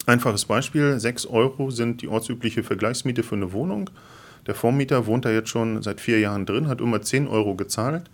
Einfaches 0.06 0.46
Beispiel, 0.46 1.00
6 1.00 1.28
Euro 1.28 1.72
sind 1.72 2.02
die 2.02 2.08
ortsübliche 2.08 2.64
Vergleichsmiete 2.64 3.24
für 3.24 3.36
eine 3.36 3.54
Wohnung. 3.54 3.90
Der 4.48 4.56
Vormieter 4.56 5.06
wohnt 5.06 5.26
da 5.26 5.32
jetzt 5.32 5.50
schon 5.50 5.82
seit 5.82 6.02
vier 6.02 6.20
Jahren 6.20 6.46
drin, 6.46 6.68
hat 6.68 6.82
immer 6.82 7.02
10 7.02 7.28
Euro 7.28 7.56
gezahlt. 7.56 8.10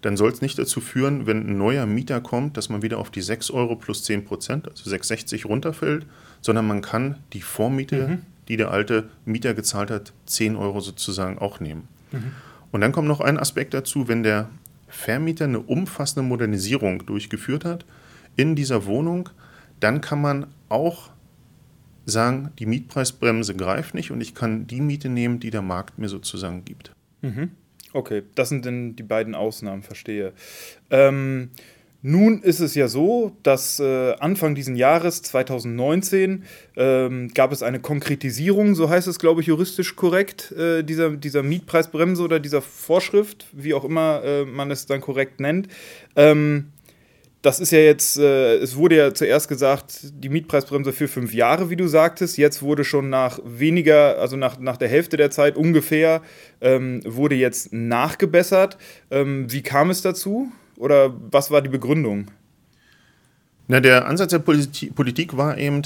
Dann 0.00 0.16
soll 0.16 0.30
es 0.30 0.42
nicht 0.42 0.58
dazu 0.58 0.80
führen, 0.80 1.26
wenn 1.26 1.48
ein 1.48 1.58
neuer 1.58 1.86
Mieter 1.86 2.20
kommt, 2.20 2.56
dass 2.56 2.68
man 2.68 2.82
wieder 2.82 2.98
auf 2.98 3.10
die 3.10 3.22
6 3.22 3.50
Euro 3.50 3.74
plus 3.74 4.04
10 4.04 4.24
Prozent, 4.24 4.68
also 4.68 4.90
6,60 4.90 5.46
runterfällt, 5.46 6.06
sondern 6.40 6.66
man 6.66 6.82
kann 6.82 7.16
die 7.32 7.40
Vormiete, 7.40 8.08
mhm. 8.08 8.18
die 8.48 8.56
der 8.56 8.70
alte 8.70 9.08
Mieter 9.24 9.54
gezahlt 9.54 9.90
hat, 9.90 10.12
10 10.26 10.56
Euro 10.56 10.80
sozusagen 10.80 11.38
auch 11.38 11.58
nehmen. 11.58 11.88
Mhm. 12.12 12.32
Und 12.74 12.80
dann 12.80 12.90
kommt 12.90 13.06
noch 13.06 13.20
ein 13.20 13.38
Aspekt 13.38 13.72
dazu, 13.72 14.08
wenn 14.08 14.24
der 14.24 14.50
Vermieter 14.88 15.44
eine 15.44 15.60
umfassende 15.60 16.28
Modernisierung 16.28 17.06
durchgeführt 17.06 17.64
hat 17.64 17.86
in 18.34 18.56
dieser 18.56 18.84
Wohnung, 18.86 19.28
dann 19.78 20.00
kann 20.00 20.20
man 20.20 20.48
auch 20.68 21.10
sagen, 22.04 22.50
die 22.58 22.66
Mietpreisbremse 22.66 23.54
greift 23.54 23.94
nicht 23.94 24.10
und 24.10 24.20
ich 24.20 24.34
kann 24.34 24.66
die 24.66 24.80
Miete 24.80 25.08
nehmen, 25.08 25.38
die 25.38 25.50
der 25.50 25.62
Markt 25.62 26.00
mir 26.00 26.08
sozusagen 26.08 26.64
gibt. 26.64 26.90
Mhm. 27.22 27.52
Okay, 27.92 28.24
das 28.34 28.48
sind 28.48 28.64
denn 28.64 28.96
die 28.96 29.04
beiden 29.04 29.36
Ausnahmen, 29.36 29.84
verstehe. 29.84 30.32
Ähm, 30.90 31.50
nun 32.06 32.42
ist 32.42 32.60
es 32.60 32.74
ja 32.74 32.86
so, 32.86 33.34
dass 33.42 33.80
äh, 33.80 34.12
Anfang 34.20 34.54
dieses 34.54 34.76
Jahres, 34.76 35.22
2019, 35.22 36.44
ähm, 36.76 37.30
gab 37.32 37.50
es 37.50 37.62
eine 37.62 37.80
Konkretisierung, 37.80 38.74
so 38.74 38.90
heißt 38.90 39.08
es, 39.08 39.18
glaube 39.18 39.40
ich, 39.40 39.46
juristisch 39.46 39.96
korrekt, 39.96 40.52
äh, 40.52 40.82
dieser, 40.82 41.16
dieser 41.16 41.42
Mietpreisbremse 41.42 42.22
oder 42.22 42.40
dieser 42.40 42.60
Vorschrift, 42.60 43.46
wie 43.52 43.72
auch 43.72 43.84
immer 43.84 44.22
äh, 44.22 44.44
man 44.44 44.70
es 44.70 44.84
dann 44.84 45.00
korrekt 45.00 45.40
nennt. 45.40 45.68
Ähm, 46.14 46.72
das 47.40 47.58
ist 47.58 47.72
ja 47.72 47.78
jetzt, 47.78 48.18
äh, 48.18 48.56
es 48.56 48.76
wurde 48.76 48.96
ja 48.96 49.14
zuerst 49.14 49.48
gesagt, 49.48 50.00
die 50.12 50.28
Mietpreisbremse 50.28 50.92
für 50.92 51.08
fünf 51.08 51.32
Jahre, 51.32 51.70
wie 51.70 51.76
du 51.76 51.88
sagtest. 51.88 52.36
Jetzt 52.36 52.62
wurde 52.62 52.84
schon 52.84 53.08
nach 53.08 53.38
weniger, 53.46 54.18
also 54.18 54.36
nach, 54.36 54.58
nach 54.58 54.76
der 54.76 54.88
Hälfte 54.88 55.16
der 55.16 55.30
Zeit 55.30 55.56
ungefähr, 55.56 56.20
ähm, 56.60 57.00
wurde 57.06 57.36
jetzt 57.36 57.72
nachgebessert. 57.72 58.76
Ähm, 59.10 59.50
wie 59.50 59.62
kam 59.62 59.88
es 59.88 60.02
dazu? 60.02 60.52
Oder 60.76 61.14
was 61.30 61.50
war 61.50 61.62
die 61.62 61.68
Begründung? 61.68 62.30
Na, 63.68 63.80
der 63.80 64.06
Ansatz 64.06 64.30
der 64.30 64.40
Politik 64.40 65.36
war 65.36 65.56
eben, 65.56 65.82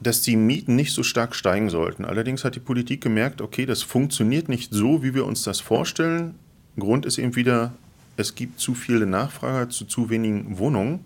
dass 0.00 0.22
die 0.22 0.36
Mieten 0.36 0.76
nicht 0.76 0.92
so 0.92 1.02
stark 1.02 1.34
steigen 1.34 1.70
sollten. 1.70 2.04
Allerdings 2.04 2.44
hat 2.44 2.54
die 2.54 2.60
Politik 2.60 3.00
gemerkt, 3.00 3.40
okay, 3.40 3.64
das 3.64 3.82
funktioniert 3.82 4.48
nicht 4.48 4.72
so, 4.72 5.02
wie 5.02 5.14
wir 5.14 5.24
uns 5.24 5.42
das 5.42 5.60
vorstellen. 5.60 6.34
Grund 6.78 7.06
ist 7.06 7.18
eben 7.18 7.34
wieder, 7.36 7.72
es 8.16 8.34
gibt 8.34 8.60
zu 8.60 8.74
viele 8.74 9.06
Nachfrager 9.06 9.70
zu 9.70 9.86
zu 9.86 10.10
wenigen 10.10 10.58
Wohnungen. 10.58 11.00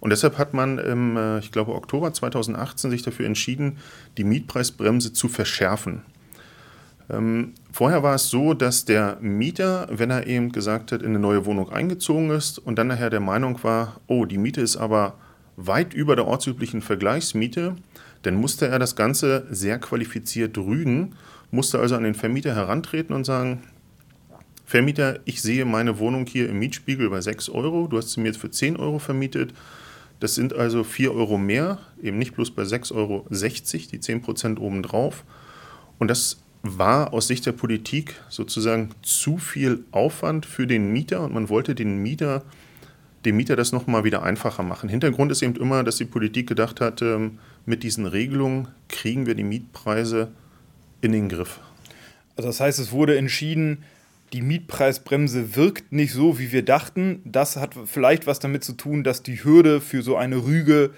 Und 0.00 0.10
deshalb 0.10 0.38
hat 0.38 0.52
man 0.54 0.78
im, 0.78 1.16
äh, 1.16 1.38
ich 1.38 1.52
glaube, 1.52 1.74
Oktober 1.74 2.12
2018 2.12 2.90
sich 2.90 3.02
dafür 3.02 3.26
entschieden, 3.26 3.78
die 4.18 4.24
Mietpreisbremse 4.24 5.12
zu 5.12 5.28
verschärfen. 5.28 6.02
Ähm, 7.08 7.54
vorher 7.70 8.02
war 8.02 8.14
es 8.16 8.28
so, 8.28 8.54
dass 8.54 8.84
der 8.84 9.18
Mieter, 9.20 9.86
wenn 9.90 10.10
er 10.10 10.26
eben 10.26 10.50
gesagt 10.50 10.92
hat, 10.92 11.02
in 11.02 11.10
eine 11.10 11.18
neue 11.18 11.46
Wohnung 11.46 11.70
eingezogen 11.70 12.30
ist 12.30 12.58
und 12.58 12.76
dann 12.78 12.88
nachher 12.88 13.10
der 13.10 13.20
Meinung 13.20 13.62
war, 13.62 14.00
oh, 14.06 14.24
die 14.24 14.38
Miete 14.38 14.60
ist 14.60 14.76
aber 14.76 15.14
weit 15.56 15.94
über 15.94 16.16
der 16.16 16.26
ortsüblichen 16.26 16.82
Vergleichsmiete, 16.82 17.76
dann 18.22 18.34
musste 18.34 18.66
er 18.66 18.78
das 18.78 18.96
Ganze 18.96 19.46
sehr 19.50 19.78
qualifiziert 19.78 20.58
rügen, 20.58 21.14
musste 21.50 21.78
also 21.78 21.94
an 21.94 22.02
den 22.02 22.14
Vermieter 22.14 22.54
herantreten 22.54 23.14
und 23.14 23.24
sagen, 23.24 23.62
Vermieter, 24.64 25.20
ich 25.24 25.42
sehe 25.42 25.64
meine 25.64 26.00
Wohnung 26.00 26.26
hier 26.26 26.48
im 26.48 26.58
Mietspiegel 26.58 27.08
bei 27.08 27.20
6 27.20 27.50
Euro, 27.50 27.86
du 27.86 27.98
hast 27.98 28.10
sie 28.10 28.20
mir 28.20 28.28
jetzt 28.28 28.40
für 28.40 28.50
10 28.50 28.76
Euro 28.76 28.98
vermietet, 28.98 29.54
das 30.18 30.34
sind 30.34 30.54
also 30.54 30.82
4 30.82 31.14
Euro 31.14 31.38
mehr, 31.38 31.78
eben 32.02 32.18
nicht 32.18 32.34
bloß 32.34 32.50
bei 32.50 32.62
6,60 32.62 32.94
Euro, 32.94 33.26
die 33.30 34.00
10 34.00 34.22
Prozent 34.22 34.60
obendrauf. 34.60 35.24
Und 35.98 36.08
das 36.08 36.38
war 36.78 37.12
aus 37.12 37.28
Sicht 37.28 37.46
der 37.46 37.52
Politik 37.52 38.14
sozusagen 38.28 38.90
zu 39.02 39.38
viel 39.38 39.84
Aufwand 39.92 40.46
für 40.46 40.66
den 40.66 40.92
Mieter 40.92 41.22
und 41.22 41.34
man 41.34 41.48
wollte 41.48 41.74
den 41.74 42.02
Mieter, 42.02 42.42
dem 43.24 43.36
Mieter 43.36 43.56
das 43.56 43.72
nochmal 43.72 44.04
wieder 44.04 44.22
einfacher 44.22 44.62
machen. 44.62 44.88
Hintergrund 44.88 45.32
ist 45.32 45.42
eben 45.42 45.56
immer, 45.56 45.84
dass 45.84 45.96
die 45.96 46.04
Politik 46.04 46.48
gedacht 46.48 46.80
hat, 46.80 47.02
ähm, 47.02 47.38
mit 47.64 47.82
diesen 47.82 48.06
Regelungen 48.06 48.68
kriegen 48.88 49.26
wir 49.26 49.34
die 49.34 49.42
Mietpreise 49.42 50.28
in 51.00 51.12
den 51.12 51.28
Griff. 51.28 51.60
Also 52.36 52.48
das 52.48 52.60
heißt, 52.60 52.78
es 52.78 52.92
wurde 52.92 53.16
entschieden, 53.16 53.84
die 54.36 54.42
Mietpreisbremse 54.42 55.56
wirkt 55.56 55.92
nicht 55.92 56.12
so, 56.12 56.38
wie 56.38 56.52
wir 56.52 56.62
dachten. 56.62 57.22
Das 57.24 57.56
hat 57.56 57.74
vielleicht 57.86 58.26
was 58.26 58.38
damit 58.38 58.64
zu 58.64 58.74
tun, 58.74 59.02
dass 59.02 59.22
die 59.22 59.42
Hürde 59.42 59.80
für 59.80 60.02
so 60.02 60.14
eine 60.14 60.44
Rüge 60.44 60.90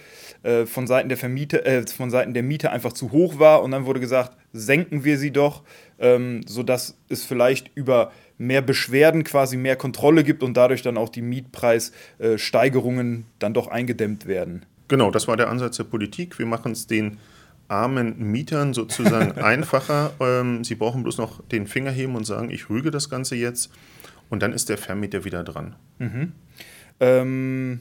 äh, 0.43 0.67
von, 0.67 0.89
Seiten 0.89 1.09
der 1.09 1.19
Vermieter, 1.19 1.65
äh, 1.65 1.87
von 1.87 2.11
Seiten 2.11 2.35
der 2.35 2.43
Mieter 2.43 2.73
einfach 2.73 2.93
zu 2.93 3.13
hoch 3.13 3.39
war. 3.39 3.63
Und 3.63 3.71
dann 3.71 3.87
wurde 3.87 4.01
gesagt, 4.01 4.37
senken 4.53 5.05
wir 5.05 5.19
sie 5.19 5.31
doch, 5.31 5.63
ähm, 6.01 6.41
sodass 6.49 6.99
es 7.09 7.25
vielleicht 7.25 7.71
über 7.77 8.11
mehr 8.39 8.61
Beschwerden 8.61 9.23
quasi 9.23 9.57
mehr 9.57 9.77
Kontrolle 9.77 10.25
gibt 10.25 10.43
und 10.43 10.57
dadurch 10.57 10.83
dann 10.83 10.97
auch 10.97 11.09
die 11.09 11.23
Mietpreissteigerungen 11.23 13.25
dann 13.39 13.55
doch 13.55 13.69
eingedämmt 13.69 14.27
werden. 14.27 14.67
Genau, 14.89 15.13
das 15.13 15.29
war 15.29 15.37
der 15.37 15.49
Ansatz 15.49 15.77
der 15.77 15.85
Politik. 15.85 16.41
Wir 16.41 16.47
machen 16.47 16.73
es 16.73 16.89
den 16.89 17.19
armen 17.69 18.19
Mietern 18.19 18.75
sozusagen 18.75 19.33
einfacher. 19.43 20.13
Ähm, 20.21 20.65
sie 20.65 20.75
brauchen 20.75 21.03
bloß 21.03 21.19
noch 21.19 21.47
den 21.49 21.67
Finger 21.67 21.91
heben 21.91 22.17
und 22.17 22.25
sagen, 22.25 22.51
ich 22.51 22.69
rüge 22.71 22.91
das 22.91 23.09
Ganze 23.09 23.37
jetzt. 23.37 23.71
Und 24.31 24.43
dann 24.43 24.53
ist 24.53 24.69
der 24.69 24.79
Vermieter 24.79 25.25
wieder 25.25 25.45
dran. 25.45 25.77
Mhm. 25.99 26.33
Ähm, 27.01 27.81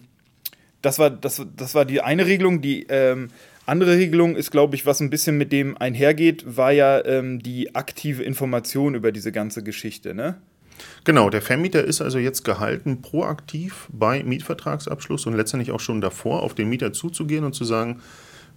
das, 0.81 0.99
war, 0.99 1.09
das, 1.09 1.45
das 1.55 1.75
war 1.75 1.85
die 1.85 2.01
eine 2.01 2.25
Regelung. 2.25 2.61
Die 2.61 2.85
ähm, 2.89 3.29
andere 3.65 3.97
Regelung 3.97 4.35
ist, 4.35 4.51
glaube 4.51 4.75
ich, 4.75 4.85
was 4.85 5.01
ein 5.01 5.09
bisschen 5.09 5.37
mit 5.37 5.51
dem 5.51 5.77
einhergeht, 5.77 6.57
war 6.57 6.71
ja 6.71 7.03
ähm, 7.03 7.39
die 7.39 7.75
aktive 7.75 8.23
Information 8.23 8.95
über 8.95 9.11
diese 9.11 9.31
ganze 9.31 9.63
Geschichte. 9.63 10.13
Ne? 10.13 10.37
Genau, 11.03 11.29
der 11.29 11.41
Vermieter 11.41 11.83
ist 11.83 12.01
also 12.01 12.17
jetzt 12.17 12.43
gehalten, 12.43 13.01
proaktiv 13.01 13.87
bei 13.91 14.23
Mietvertragsabschluss 14.23 15.25
und 15.25 15.35
letztendlich 15.35 15.71
auch 15.71 15.79
schon 15.79 16.01
davor 16.01 16.43
auf 16.43 16.53
den 16.53 16.69
Mieter 16.69 16.93
zuzugehen 16.93 17.43
und 17.43 17.53
zu 17.53 17.65
sagen, 17.65 18.01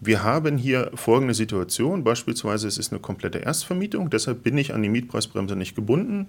wir 0.00 0.22
haben 0.22 0.56
hier 0.56 0.90
folgende 0.94 1.34
Situation, 1.34 2.04
beispielsweise 2.04 2.66
es 2.66 2.78
ist 2.78 2.92
eine 2.92 3.00
komplette 3.00 3.38
Erstvermietung, 3.38 4.08
deshalb 4.08 4.42
bin 4.42 4.56
ich 4.56 4.72
an 4.72 4.82
die 4.82 4.88
Mietpreisbremse 4.88 5.56
nicht 5.56 5.74
gebunden. 5.74 6.28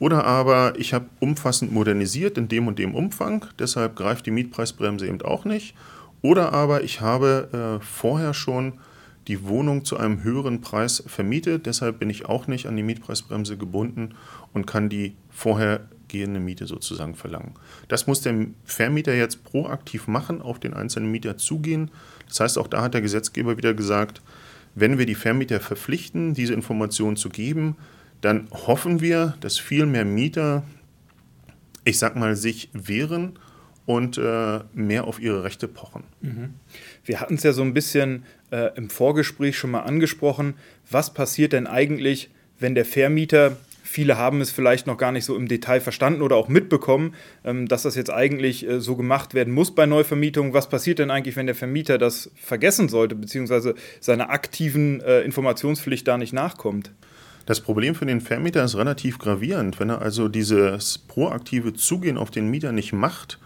Oder 0.00 0.24
aber 0.24 0.74
ich 0.78 0.94
habe 0.94 1.06
umfassend 1.20 1.72
modernisiert 1.72 2.38
in 2.38 2.48
dem 2.48 2.66
und 2.66 2.78
dem 2.78 2.94
Umfang, 2.94 3.44
deshalb 3.58 3.96
greift 3.96 4.26
die 4.26 4.30
Mietpreisbremse 4.30 5.06
eben 5.06 5.20
auch 5.22 5.44
nicht. 5.44 5.74
Oder 6.22 6.52
aber 6.52 6.82
ich 6.82 7.00
habe 7.00 7.78
äh, 7.80 7.84
vorher 7.84 8.34
schon 8.34 8.74
die 9.28 9.46
Wohnung 9.46 9.84
zu 9.84 9.96
einem 9.96 10.24
höheren 10.24 10.60
Preis 10.60 11.02
vermietet, 11.06 11.66
deshalb 11.66 12.00
bin 12.00 12.10
ich 12.10 12.26
auch 12.26 12.46
nicht 12.46 12.66
an 12.66 12.76
die 12.76 12.82
Mietpreisbremse 12.82 13.56
gebunden 13.56 14.14
und 14.52 14.66
kann 14.66 14.88
die 14.88 15.14
vorhergehende 16.10 16.40
Miete 16.40 16.66
sozusagen 16.66 17.14
verlangen. 17.14 17.54
Das 17.88 18.06
muss 18.06 18.20
der 18.20 18.46
Vermieter 18.64 19.14
jetzt 19.14 19.44
proaktiv 19.44 20.06
machen, 20.06 20.42
auf 20.42 20.58
den 20.58 20.74
einzelnen 20.74 21.10
Mieter 21.10 21.36
zugehen, 21.36 21.90
das 22.28 22.40
heißt, 22.40 22.58
auch 22.58 22.68
da 22.68 22.82
hat 22.82 22.94
der 22.94 23.00
Gesetzgeber 23.00 23.56
wieder 23.56 23.74
gesagt, 23.74 24.22
wenn 24.76 24.98
wir 24.98 25.06
die 25.06 25.16
Vermieter 25.16 25.58
verpflichten, 25.58 26.32
diese 26.32 26.54
Informationen 26.54 27.16
zu 27.16 27.28
geben, 27.28 27.76
dann 28.20 28.48
hoffen 28.52 29.00
wir, 29.00 29.34
dass 29.40 29.58
viel 29.58 29.84
mehr 29.84 30.04
Mieter, 30.04 30.62
ich 31.84 31.98
sag 31.98 32.14
mal, 32.14 32.36
sich 32.36 32.68
wehren 32.72 33.36
und 33.84 34.16
äh, 34.16 34.60
mehr 34.74 35.04
auf 35.04 35.18
ihre 35.18 35.42
Rechte 35.42 35.66
pochen. 35.66 36.04
Mhm. 36.20 36.54
Wir 37.04 37.20
hatten 37.20 37.34
es 37.34 37.42
ja 37.42 37.52
so 37.52 37.62
ein 37.62 37.74
bisschen 37.74 38.22
äh, 38.52 38.70
im 38.76 38.90
Vorgespräch 38.90 39.58
schon 39.58 39.72
mal 39.72 39.80
angesprochen. 39.80 40.54
Was 40.88 41.12
passiert 41.12 41.52
denn 41.52 41.66
eigentlich, 41.66 42.30
wenn 42.60 42.76
der 42.76 42.84
Vermieter 42.84 43.56
Viele 43.92 44.16
haben 44.16 44.40
es 44.40 44.52
vielleicht 44.52 44.86
noch 44.86 44.96
gar 44.98 45.10
nicht 45.10 45.24
so 45.24 45.34
im 45.34 45.48
Detail 45.48 45.80
verstanden 45.80 46.22
oder 46.22 46.36
auch 46.36 46.46
mitbekommen, 46.46 47.16
ähm, 47.42 47.66
dass 47.66 47.82
das 47.82 47.96
jetzt 47.96 48.12
eigentlich 48.12 48.64
äh, 48.64 48.80
so 48.80 48.94
gemacht 48.94 49.34
werden 49.34 49.52
muss 49.52 49.74
bei 49.74 49.84
Neuvermietungen. 49.84 50.54
Was 50.54 50.68
passiert 50.68 51.00
denn 51.00 51.10
eigentlich, 51.10 51.34
wenn 51.34 51.46
der 51.46 51.56
Vermieter 51.56 51.98
das 51.98 52.30
vergessen 52.36 52.88
sollte, 52.88 53.16
beziehungsweise 53.16 53.74
seiner 53.98 54.30
aktiven 54.30 55.00
äh, 55.00 55.22
Informationspflicht 55.22 56.06
da 56.06 56.18
nicht 56.18 56.32
nachkommt? 56.32 56.92
Das 57.46 57.60
Problem 57.60 57.96
für 57.96 58.06
den 58.06 58.20
Vermieter 58.20 58.62
ist 58.62 58.76
relativ 58.76 59.18
gravierend. 59.18 59.80
Wenn 59.80 59.90
er 59.90 60.00
also 60.00 60.28
dieses 60.28 60.98
proaktive 60.98 61.74
Zugehen 61.74 62.16
auf 62.16 62.30
den 62.30 62.48
Mieter 62.48 62.70
nicht 62.70 62.92
macht 62.92 63.40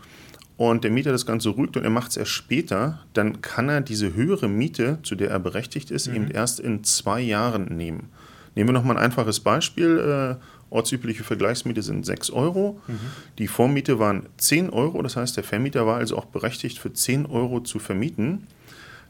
und 0.58 0.84
der 0.84 0.90
Mieter 0.90 1.12
das 1.12 1.24
Ganze 1.24 1.56
rügt 1.56 1.78
und 1.78 1.84
er 1.84 1.90
macht 1.90 2.10
es 2.10 2.18
erst 2.18 2.32
später, 2.32 3.02
dann 3.14 3.40
kann 3.40 3.70
er 3.70 3.80
diese 3.80 4.12
höhere 4.12 4.50
Miete, 4.50 4.98
zu 5.04 5.14
der 5.14 5.30
er 5.30 5.40
berechtigt 5.40 5.90
ist, 5.90 6.08
mhm. 6.08 6.16
eben 6.16 6.30
erst 6.32 6.60
in 6.60 6.84
zwei 6.84 7.22
Jahren 7.22 7.74
nehmen. 7.74 8.10
Nehmen 8.54 8.68
wir 8.68 8.72
nochmal 8.72 8.96
ein 8.96 9.02
einfaches 9.02 9.40
Beispiel. 9.40 10.38
Äh, 10.38 10.44
ortsübliche 10.70 11.24
Vergleichsmiete 11.24 11.82
sind 11.82 12.06
6 12.06 12.30
Euro. 12.30 12.80
Mhm. 12.86 12.98
Die 13.38 13.48
Vormiete 13.48 13.98
waren 13.98 14.26
10 14.38 14.70
Euro. 14.70 15.02
Das 15.02 15.16
heißt, 15.16 15.36
der 15.36 15.44
Vermieter 15.44 15.86
war 15.86 15.96
also 15.96 16.16
auch 16.16 16.26
berechtigt, 16.26 16.78
für 16.78 16.92
10 16.92 17.26
Euro 17.26 17.60
zu 17.60 17.78
vermieten. 17.78 18.46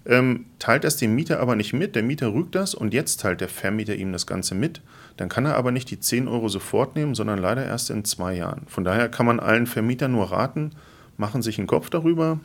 Ähm, 0.06 0.46
teilt 0.58 0.84
das 0.84 0.98
dem 0.98 1.14
Mieter 1.14 1.40
aber 1.40 1.56
nicht 1.56 1.72
mit, 1.72 1.96
der 1.96 2.02
Mieter 2.02 2.34
rügt 2.34 2.54
das 2.54 2.74
und 2.74 2.92
jetzt 2.92 3.20
teilt 3.20 3.40
der 3.40 3.48
Vermieter 3.48 3.94
ihm 3.94 4.12
das 4.12 4.26
Ganze 4.26 4.54
mit, 4.54 4.82
dann 5.16 5.30
kann 5.30 5.46
er 5.46 5.56
aber 5.56 5.72
nicht 5.72 5.90
die 5.90 5.98
10 5.98 6.28
Euro 6.28 6.48
sofort 6.48 6.94
nehmen, 6.94 7.14
sondern 7.14 7.38
leider 7.38 7.64
erst 7.64 7.88
in 7.88 8.04
zwei 8.04 8.34
Jahren. 8.34 8.66
Von 8.66 8.84
daher 8.84 9.08
kann 9.08 9.24
man 9.24 9.40
allen 9.40 9.66
Vermietern 9.66 10.12
nur 10.12 10.30
raten, 10.30 10.72
machen 11.16 11.40
sich 11.40 11.56
einen 11.56 11.66
Kopf 11.66 11.88
darüber, 11.88 12.38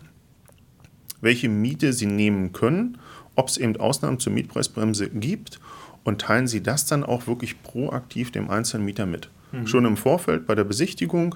welche 1.19 1.49
Miete 1.49 1.91
sie 1.91 2.05
nehmen 2.05 2.53
können, 2.53 2.97
ob 3.35 3.49
es 3.49 3.57
eben 3.57 3.75
Ausnahmen 3.75 4.19
zur 4.19 4.31
Mietpreisbremse 4.31 5.09
gibt 5.09 5.59
und 6.03 6.21
teilen 6.21 6.47
Sie 6.47 6.61
das 6.61 6.85
dann 6.85 7.03
auch 7.03 7.27
wirklich 7.27 7.61
proaktiv 7.63 8.31
dem 8.31 8.49
einzelnen 8.49 8.85
Mieter 8.85 9.05
mit. 9.05 9.29
Mhm. 9.51 9.67
Schon 9.67 9.85
im 9.85 9.97
Vorfeld 9.97 10.45
bei 10.47 10.55
der 10.55 10.63
Besichtigung 10.63 11.35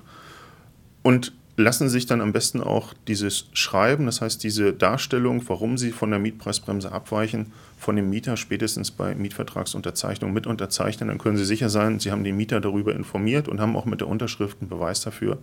und 1.01 1.33
lassen 1.55 1.87
sich 1.87 2.05
dann 2.05 2.21
am 2.21 2.33
besten 2.33 2.61
auch 2.61 2.93
dieses 3.07 3.47
Schreiben, 3.53 4.05
das 4.07 4.21
heißt 4.21 4.43
diese 4.43 4.73
Darstellung, 4.73 5.43
warum 5.47 5.77
Sie 5.77 5.91
von 5.91 6.09
der 6.09 6.19
Mietpreisbremse 6.19 6.91
abweichen, 6.91 7.51
von 7.77 7.95
dem 7.95 8.09
Mieter 8.09 8.37
spätestens 8.37 8.89
bei 8.91 9.13
Mietvertragsunterzeichnung 9.13 10.33
mit 10.33 10.47
unterzeichnen. 10.47 11.09
Dann 11.09 11.17
können 11.19 11.37
Sie 11.37 11.45
sicher 11.45 11.69
sein, 11.69 11.99
Sie 11.99 12.11
haben 12.11 12.23
den 12.23 12.37
Mieter 12.37 12.59
darüber 12.59 12.95
informiert 12.95 13.47
und 13.47 13.61
haben 13.61 13.75
auch 13.75 13.85
mit 13.85 14.01
der 14.01 14.07
Unterschrift 14.07 14.57
einen 14.61 14.69
Beweis 14.69 15.01
dafür. 15.01 15.37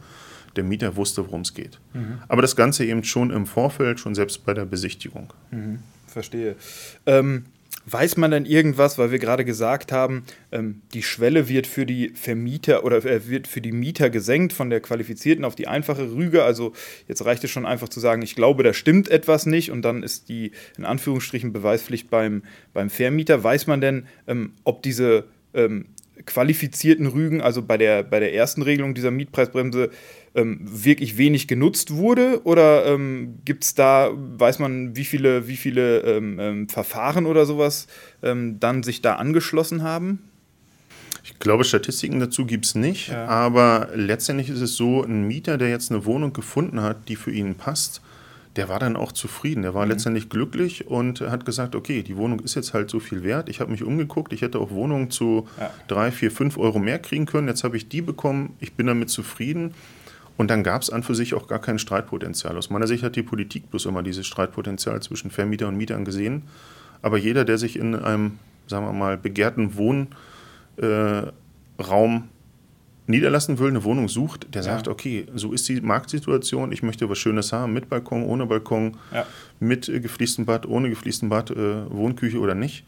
Der 0.57 0.65
Mieter 0.65 0.97
wusste, 0.97 1.25
worum 1.27 1.43
es 1.43 1.55
geht. 1.55 1.79
Mhm. 1.93 2.19
Aber 2.27 2.43
das 2.43 2.57
Ganze 2.57 2.85
eben 2.85 3.05
schon 3.05 3.31
im 3.31 3.47
Vorfeld, 3.47 4.01
schon 4.01 4.17
selbst 4.17 4.45
bei 4.45 4.53
der 4.53 4.65
Besichtigung. 4.65 5.33
Mhm. 5.53 5.79
Verstehe. 6.09 6.57
Ähm 7.07 7.45
Weiß 7.87 8.19
man 8.19 8.31
dann 8.31 8.45
irgendwas, 8.45 8.99
weil 8.99 9.11
wir 9.11 9.19
gerade 9.19 9.45
gesagt 9.45 9.91
haben, 9.91 10.25
ähm, 10.53 10.83
die 10.93 11.03
Schwelle 11.03 11.49
wird 11.49 11.67
für 11.67 11.87
die 11.87 12.11
Vermieter 12.11 12.85
oder 12.85 13.05
äh, 13.05 13.27
wird 13.29 13.49
für 13.49 13.63
die 13.63 13.73
Mieter 13.73 14.11
gesenkt 14.11 14.53
von 14.53 14.69
der 14.69 14.81
qualifizierten 14.81 15.45
auf 15.47 15.55
die 15.55 15.67
einfache 15.67 16.13
Rüge. 16.13 16.45
Also 16.45 16.73
jetzt 17.09 17.25
reicht 17.25 17.43
es 17.43 17.51
schon 17.51 17.65
einfach 17.65 17.89
zu 17.89 17.99
sagen, 17.99 18.21
ich 18.21 18.37
glaube, 18.37 18.63
da 18.63 18.75
stimmt 18.75 19.09
etwas 19.09 19.47
nicht 19.47 19.71
und 19.71 19.83
dann 19.83 20.03
ist 20.03 20.29
die 20.29 20.53
in 20.77 20.85
Anführungsstrichen 20.85 21.53
Beweispflicht 21.53 22.11
beim, 22.11 22.43
beim 22.75 22.91
Vermieter. 22.91 23.43
Weiß 23.43 23.67
man 23.67 23.81
denn, 23.81 24.07
ähm, 24.27 24.53
ob 24.65 24.83
diese 24.83 25.25
ähm, 25.55 25.87
qualifizierten 26.27 27.07
Rügen, 27.07 27.41
also 27.41 27.63
bei 27.63 27.77
der, 27.77 28.03
bei 28.03 28.21
der 28.21 28.35
ersten 28.35 28.63
Regelung 28.63 28.95
dieser 28.95 29.11
Mietpreisbremse, 29.11 29.91
ähm, 30.35 30.61
wirklich 30.63 31.19
wenig 31.19 31.49
genutzt 31.49 31.95
wurde? 31.95 32.41
Oder 32.45 32.87
ähm, 32.87 33.39
gibt 33.45 33.65
es 33.65 33.75
da, 33.75 34.11
weiß 34.15 34.59
man, 34.59 34.97
wie 34.97 35.05
viele, 35.05 35.49
wie 35.49 35.57
viele 35.57 36.01
ähm, 36.01 36.39
ähm 36.41 36.69
Verfahren 36.69 37.27
oder 37.27 37.47
sowas 37.47 37.87
ähm, 38.23 38.61
dann 38.61 38.83
sich 38.83 39.03
da 39.03 39.17
angeschlossen 39.17 39.83
haben? 39.83 40.21
Ich 41.23 41.39
glaube, 41.39 41.65
Statistiken 41.65 42.21
dazu 42.21 42.47
gibt 42.47 42.65
es 42.65 42.75
nicht, 42.75 43.09
ja. 43.09 43.27
aber 43.27 43.91
letztendlich 43.95 44.49
ist 44.49 44.61
es 44.61 44.77
so, 44.77 45.03
ein 45.03 45.27
Mieter, 45.27 45.59
der 45.59 45.69
jetzt 45.69 45.91
eine 45.91 46.05
Wohnung 46.07 46.33
gefunden 46.33 46.81
hat, 46.81 47.09
die 47.09 47.17
für 47.17 47.31
ihn 47.31 47.57
passt, 47.57 48.01
der 48.57 48.69
war 48.69 48.79
dann 48.79 48.97
auch 48.97 49.13
zufrieden. 49.13 49.63
Der 49.63 49.75
war 49.75 49.85
mhm. 49.85 49.93
letztendlich 49.93 50.29
glücklich 50.29 50.89
und 50.89 51.21
hat 51.21 51.45
gesagt, 51.45 51.75
okay, 51.75 52.03
die 52.03 52.17
Wohnung 52.17 52.41
ist 52.41 52.57
jetzt 52.57 52.75
halt 52.75 52.91
so 52.91 52.99
viel 52.99 53.23
wert. 53.23 53.49
Ich 53.49 53.61
habe 53.61 53.71
mich 53.71 53.83
umgeguckt, 53.83 54.33
ich 54.33 54.43
hätte 54.43 54.59
auch 54.59 54.71
Wohnungen 54.71 55.11
zu 55.11 55.47
ja. 55.59 55.71
3, 55.89 56.11
4, 56.11 56.31
5 56.31 56.59
Euro 56.59 56.79
mehr 56.79 56.99
kriegen 56.99 57.27
können. 57.27 57.49
Jetzt 57.49 57.65
habe 57.65 57.77
ich 57.77 57.89
die 57.89 58.03
bekommen, 58.03 58.57
ich 58.59 58.75
bin 58.75 58.87
damit 58.87 59.11
zufrieden. 59.11 59.75
Und 60.37 60.51
dann 60.51 60.65
gab 60.65 60.83
es 60.83 60.91
an 60.91 61.03
für 61.03 61.15
sich 61.15 61.35
auch 61.35 61.47
gar 61.49 61.61
kein 61.61 61.79
Streitpotenzial. 61.79 62.57
Aus 62.57 62.71
meiner 62.71 62.87
Sicht 62.87 63.05
hat 63.05 63.15
die 63.15 63.23
Politik 63.23 63.71
bloß 63.71 63.85
immer 63.87 64.03
dieses 64.03 64.27
Streitpotenzial 64.27 65.01
zwischen 65.03 65.31
Vermieter 65.31 65.69
und 65.69 65.77
Mietern 65.77 66.05
gesehen. 66.05 66.45
Aber 67.03 67.19
jeder, 67.19 67.45
der 67.45 67.59
sich 67.59 67.77
in 67.77 67.95
einem, 67.95 68.39
sagen 68.67 68.87
wir 68.87 68.93
mal, 68.93 69.17
begehrten 69.19 69.77
Wohnraum 69.77 70.09
äh, 70.79 72.21
niederlassen 73.11 73.59
will, 73.59 73.69
eine 73.69 73.85
Wohnung 73.85 74.09
sucht, 74.09 74.55
der 74.55 74.63
ja. 74.63 74.73
sagt, 74.73 74.89
okay, 74.89 75.27
so 75.35 75.53
ist 75.53 75.69
die 75.69 75.81
Marktsituation, 75.81 76.73
ich 76.73 76.83
möchte 76.83 77.09
was 77.09 77.19
Schönes 77.19 77.53
haben, 77.53 77.73
mit 77.73 77.89
Balkon, 77.89 78.25
ohne 78.25 78.47
Balkon, 78.47 78.97
ja. 79.13 79.27
mit 79.59 79.89
äh, 79.89 80.01
gefließtem 80.01 80.47
Bad, 80.47 80.67
ohne 80.67 80.89
gefließtem 80.89 81.29
Bad, 81.29 81.51
äh, 81.51 81.91
Wohnküche 81.91 82.39
oder 82.39 82.55
nicht. 82.55 82.85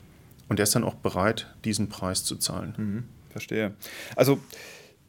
Und 0.49 0.59
der 0.59 0.65
ist 0.65 0.75
dann 0.75 0.85
auch 0.85 0.95
bereit, 0.95 1.55
diesen 1.65 1.89
Preis 1.89 2.25
zu 2.25 2.37
zahlen. 2.37 2.75
Mhm, 2.77 3.05
verstehe. 3.31 3.73
Also 4.17 4.41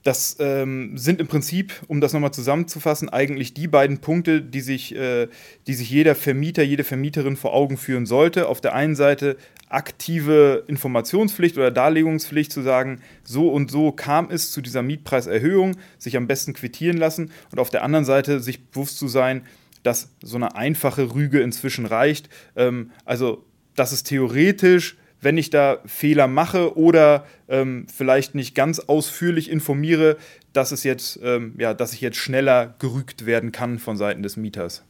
das 0.04 0.36
ähm, 0.40 0.98
sind 0.98 1.22
im 1.22 1.28
Prinzip, 1.28 1.74
um 1.88 2.02
das 2.02 2.12
nochmal 2.12 2.34
zusammenzufassen, 2.34 3.08
eigentlich 3.08 3.54
die 3.54 3.68
beiden 3.68 4.00
Punkte, 4.00 4.42
die 4.42 4.60
sich, 4.60 4.94
äh, 4.96 5.30
die 5.66 5.74
sich 5.74 5.90
jeder 5.90 6.14
Vermieter, 6.14 6.62
jede 6.62 6.84
Vermieterin 6.84 7.38
vor 7.38 7.54
Augen 7.54 7.78
führen 7.78 8.06
sollte. 8.06 8.50
Auf 8.50 8.60
der 8.60 8.76
einen 8.76 8.96
Seite 8.96 9.38
aktive 9.70 10.66
Informationspflicht 10.68 11.58
oder 11.58 11.72
Darlegungspflicht 11.72 12.52
zu 12.52 12.62
sagen, 12.62 13.02
so 13.24 13.50
und 13.50 13.72
so 13.72 13.94
kam 13.94 14.30
es 14.30 14.52
zu 14.52 14.62
dieser 14.62 14.84
Mietpreiserhöhung, 14.84 15.78
sich 15.98 16.18
am 16.18 16.28
besten 16.28 16.54
quittieren 16.54 16.98
lassen 16.98 17.32
und 17.52 17.60
auf 17.60 17.70
der 17.70 17.84
anderen 17.84 18.06
Seite 18.06 18.42
sich 18.42 18.66
bewusst 18.68 18.98
zu 18.98 19.08
sein, 19.08 19.44
dass 19.84 20.10
so 20.22 20.36
eine 20.36 20.56
einfache 20.56 21.14
Rüge 21.14 21.42
inzwischen 21.42 21.86
reicht. 21.86 22.30
Ähm, 22.58 22.92
also, 23.06 23.46
dass 23.76 23.94
es 23.94 24.04
theoretisch 24.04 24.98
wenn 25.24 25.38
ich 25.38 25.50
da 25.50 25.80
Fehler 25.86 26.28
mache 26.28 26.78
oder 26.78 27.26
ähm, 27.48 27.86
vielleicht 27.94 28.36
nicht 28.36 28.56
ganz 28.56 28.80
ausführlich 28.80 29.50
informiere, 29.50 30.18
dass 30.54 30.72
es 30.72 30.84
jetzt, 30.84 31.20
ähm, 31.24 31.56
ja, 31.58 31.74
dass 31.74 31.94
ich 31.94 32.02
jetzt 32.02 32.18
schneller 32.18 32.76
gerügt 32.80 33.26
werden 33.26 33.52
kann 33.52 33.80
von 33.80 33.98
Seiten 33.98 34.24
des 34.24 34.38
Mieters. 34.38 34.84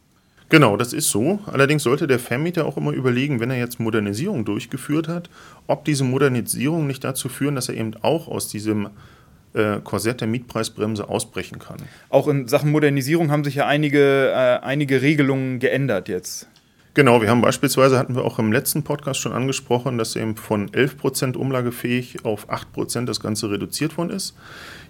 Genau, 0.50 0.76
das 0.76 0.92
ist 0.92 1.08
so. 1.08 1.40
Allerdings 1.46 1.82
sollte 1.82 2.06
der 2.06 2.18
Vermieter 2.18 2.66
auch 2.66 2.76
immer 2.76 2.92
überlegen, 2.92 3.40
wenn 3.40 3.50
er 3.50 3.58
jetzt 3.58 3.80
Modernisierung 3.80 4.44
durchgeführt 4.44 5.08
hat, 5.08 5.30
ob 5.66 5.84
diese 5.84 6.04
Modernisierung 6.04 6.86
nicht 6.86 7.02
dazu 7.02 7.28
führen, 7.28 7.54
dass 7.54 7.68
er 7.68 7.76
eben 7.76 7.94
auch 8.02 8.28
aus 8.28 8.48
diesem 8.48 8.90
äh, 9.54 9.80
Korsett 9.82 10.20
der 10.20 10.28
Mietpreisbremse 10.28 11.08
ausbrechen 11.08 11.58
kann. 11.58 11.78
Auch 12.10 12.28
in 12.28 12.46
Sachen 12.46 12.70
Modernisierung 12.70 13.30
haben 13.30 13.44
sich 13.44 13.54
ja 13.56 13.66
einige, 13.66 14.30
äh, 14.30 14.64
einige 14.64 15.00
Regelungen 15.00 15.60
geändert 15.60 16.08
jetzt. 16.08 16.48
Genau, 16.94 17.20
wir 17.20 17.28
haben 17.28 17.40
beispielsweise, 17.40 17.98
hatten 17.98 18.14
wir 18.14 18.24
auch 18.24 18.38
im 18.38 18.52
letzten 18.52 18.84
Podcast 18.84 19.18
schon 19.18 19.32
angesprochen, 19.32 19.98
dass 19.98 20.14
eben 20.14 20.36
von 20.36 20.70
11% 20.70 21.36
umlagefähig 21.36 22.24
auf 22.24 22.48
8% 22.48 23.04
das 23.04 23.18
Ganze 23.18 23.50
reduziert 23.50 23.98
worden 23.98 24.10
ist. 24.10 24.36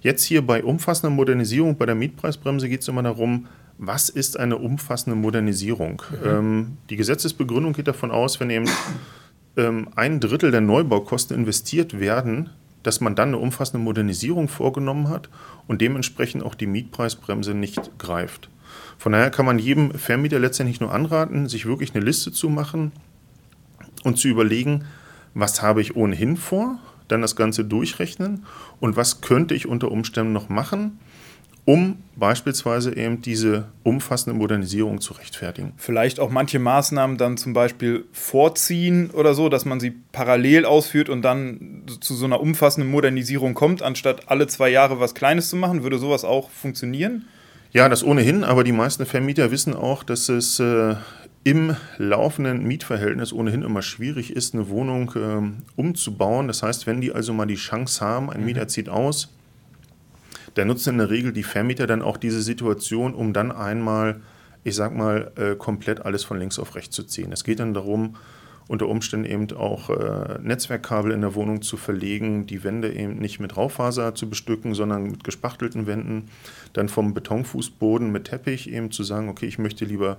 Jetzt 0.03 0.23
hier 0.25 0.47
bei 0.47 0.63
umfassender 0.63 1.15
Modernisierung 1.15 1.79
bei 1.79 1.87
der 1.87 1.95
Mietpreisbremse 1.95 2.69
geht 2.69 2.83
es 2.83 2.89
immer 2.89 3.03
darum, 3.03 3.47
was 3.79 4.11
ist 4.11 4.39
eine 4.39 4.59
umfassende 4.59 5.17
Modernisierung? 5.17 6.03
Mhm. 6.11 6.29
Ähm, 6.29 6.77
die 6.91 6.97
Gesetzesbegründung 6.97 7.73
geht 7.73 7.89
davon 7.89 8.11
aus, 8.11 8.39
wenn 8.39 8.51
eben 8.51 8.67
ähm, 9.57 9.89
ein 9.97 10.21
Drittel 10.21 10.51
der 10.51 10.61
Neubaukosten 10.61 11.35
investiert 11.37 11.99
werden, 11.99 12.51
dass 12.83 13.01
man 13.01 13.17
dann 13.17 13.29
eine 13.29 13.39
umfassende 13.39 13.83
Modernisierung 13.83 14.49
vorgenommen 14.49 15.09
hat 15.09 15.31
und 15.67 15.81
dementsprechend 15.81 16.45
auch 16.45 16.55
die 16.55 16.67
Mietpreisbremse 16.67 17.55
nicht 17.55 17.99
greift. 17.99 18.51
Von 19.05 19.13
daher 19.13 19.29
kann 19.29 19.45
man 19.45 19.59
jedem 19.59 19.93
Vermieter 19.93 20.39
letztendlich 20.39 20.81
nur 20.81 20.91
anraten, 20.91 21.47
sich 21.47 21.67
wirklich 21.67 21.95
eine 21.95 22.03
Liste 22.03 22.33
zu 22.33 22.49
machen 22.49 22.91
und 24.03 24.17
zu 24.17 24.29
überlegen, 24.29 24.87
was 25.35 25.61
habe 25.61 25.83
ich 25.83 25.95
ohnehin 25.95 26.39
vor, 26.39 26.79
dann 27.09 27.21
das 27.21 27.37
Ganze 27.37 27.67
durchrechnen 27.67 28.47
und 28.81 28.97
was 28.97 29.21
könnte 29.21 29.55
ich 29.55 29.69
unter 29.69 29.91
Umständen 29.91 30.33
noch 30.33 30.49
machen, 30.49 31.01
um 31.67 31.99
beispielsweise 32.17 32.97
eben 32.97 33.21
diese 33.21 33.69
umfassende 33.83 34.39
Modernisierung 34.39 35.03
zu 35.03 35.13
rechtfertigen. 35.13 35.75
Vielleicht 35.77 36.19
auch 36.19 36.31
manche 36.31 36.59
Maßnahmen 36.59 37.19
dann 37.19 37.37
zum 37.37 37.53
Beispiel 37.53 38.07
vorziehen 38.11 39.11
oder 39.11 39.35
so, 39.35 39.51
dass 39.51 39.67
man 39.67 39.81
sie 39.81 39.91
parallel 40.13 40.65
ausführt 40.65 41.11
und 41.11 41.21
dann 41.21 41.83
zu 42.01 42.15
so 42.15 42.25
einer 42.25 42.41
umfassenden 42.41 42.91
Modernisierung 42.91 43.53
kommt, 43.53 43.83
anstatt 43.83 44.31
alle 44.31 44.47
zwei 44.47 44.71
Jahre 44.71 44.99
was 44.99 45.15
Kleines 45.15 45.51
zu 45.51 45.57
machen. 45.57 45.83
Würde 45.83 45.99
sowas 45.99 46.25
auch 46.25 46.49
funktionieren? 46.49 47.27
Ja, 47.75 47.89
das 47.89 48.05
ohnehin, 48.05 48.45
aber 48.45 48.63
die 48.63 48.71
meisten 48.71 49.05
Vermieter 49.05 49.51
wissen 49.51 49.75
auch, 49.75 50.05
dass 50.05 50.29
es 50.29 50.61
äh, 50.61 50.95
im 51.43 51.75
laufenden 51.99 52.63
Mietverhältnis 52.63 53.33
ohnehin 53.33 53.63
immer 53.63 53.83
schwierig 53.83 54.31
ist, 54.31 54.55
eine 54.55 54.69
Wohnung 54.69 55.13
äh, 55.17 55.81
umzubauen. 55.81 56.47
Das 56.47 56.63
heißt, 56.63 56.87
wenn 56.87 57.01
die 57.01 57.11
also 57.11 57.33
mal 57.33 57.47
die 57.47 57.57
Chance 57.57 58.01
haben, 58.01 58.31
ein 58.31 58.41
mhm. 58.41 58.47
Mieter 58.47 58.69
zieht 58.69 58.89
aus, 58.89 59.35
dann 60.55 60.69
nutzen 60.69 60.91
in 60.91 60.99
der 60.99 61.11
Regel 61.11 61.33
die 61.33 61.43
Vermieter 61.43 61.89
dann 61.89 62.01
auch 62.01 62.17
diese 62.17 62.43
Situation, 62.43 63.13
um 63.13 63.33
dann 63.33 63.51
einmal, 63.51 64.21
ich 64.63 64.77
sag 64.77 64.95
mal, 64.95 65.33
äh, 65.35 65.57
komplett 65.57 66.07
alles 66.07 66.23
von 66.23 66.39
links 66.39 66.61
auf 66.61 66.77
rechts 66.77 66.95
zu 66.95 67.03
ziehen. 67.03 67.33
Es 67.33 67.43
geht 67.43 67.59
dann 67.59 67.75
darum, 67.75 68.15
unter 68.67 68.89
Umständen 68.89 69.27
eben 69.27 69.57
auch 69.57 69.91
äh, 69.91 70.39
Netzwerkkabel 70.43 71.13
in 71.13 71.21
der 71.21 71.35
Wohnung 71.35 71.63
zu 71.63 71.77
verlegen, 71.77 72.47
die 72.47 72.65
Wände 72.65 72.93
eben 72.93 73.17
nicht 73.17 73.41
mit 73.41 73.57
Raufaser 73.57 74.15
zu 74.15 74.29
bestücken, 74.29 74.75
sondern 74.75 75.05
mit 75.05 75.25
gespachtelten 75.25 75.87
Wänden, 75.87 76.29
dann 76.73 76.89
vom 76.89 77.13
Betonfußboden 77.13 78.11
mit 78.11 78.25
Teppich 78.25 78.71
eben 78.73 78.91
zu 78.91 79.03
sagen, 79.03 79.29
okay, 79.29 79.47
ich 79.47 79.59
möchte 79.59 79.85
lieber 79.85 80.17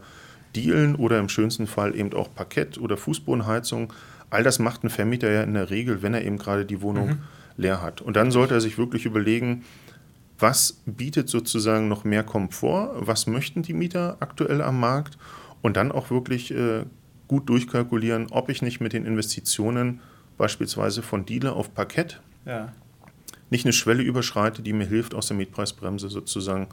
Dielen 0.56 0.96
oder 0.96 1.20
im 1.20 1.30
schönsten 1.30 1.68
Fall 1.68 1.96
eben 1.96 2.14
auch 2.14 2.34
Parkett 2.34 2.78
oder 2.78 2.98
Fußbodenheizung. 2.98 3.92
All 4.30 4.44
das 4.44 4.60
macht 4.60 4.84
ein 4.84 4.90
Vermieter 4.90 5.32
ja 5.32 5.44
in 5.44 5.54
der 5.54 5.70
Regel, 5.70 6.02
wenn 6.02 6.14
er 6.14 6.24
eben 6.24 6.38
gerade 6.38 6.66
die 6.66 6.82
Wohnung 6.82 7.08
mhm. 7.08 7.18
leer 7.58 7.82
hat. 7.82 8.02
Und 8.02 8.16
dann 8.16 8.32
sollte 8.32 8.54
er 8.54 8.62
sich 8.62 8.78
wirklich 8.78 9.06
überlegen, 9.06 9.64
was 10.38 10.82
bietet 10.86 11.30
sozusagen 11.30 11.88
noch 11.88 12.04
mehr 12.04 12.24
Komfort, 12.24 12.92
was 13.00 13.28
möchten 13.28 13.64
die 13.64 13.74
Mieter 13.74 14.18
aktuell 14.20 14.62
am 14.62 14.80
Markt 14.80 15.18
und 15.62 15.78
dann 15.78 15.92
auch 15.92 16.10
wirklich 16.10 16.52
äh, 16.52 16.84
gut 17.28 17.50
durchkalkulieren, 17.50 18.28
ob 18.32 18.50
ich 18.50 18.62
nicht 18.62 18.80
mit 18.80 18.94
den 18.94 19.06
Investitionen 19.06 20.02
beispielsweise 20.38 21.02
von 21.02 21.26
Dealer 21.26 21.56
auf 21.56 21.74
Parkett 21.74 22.22
ja. 22.46 22.74
nicht 23.50 23.66
eine 23.66 23.74
Schwelle 23.74 24.04
überschreite, 24.04 24.62
die 24.62 24.74
mir 24.74 24.86
hilft, 24.86 25.14
aus 25.14 25.28
der 25.28 25.38
Mietpreisbremse 25.38 26.10
sozusagen 26.10 26.68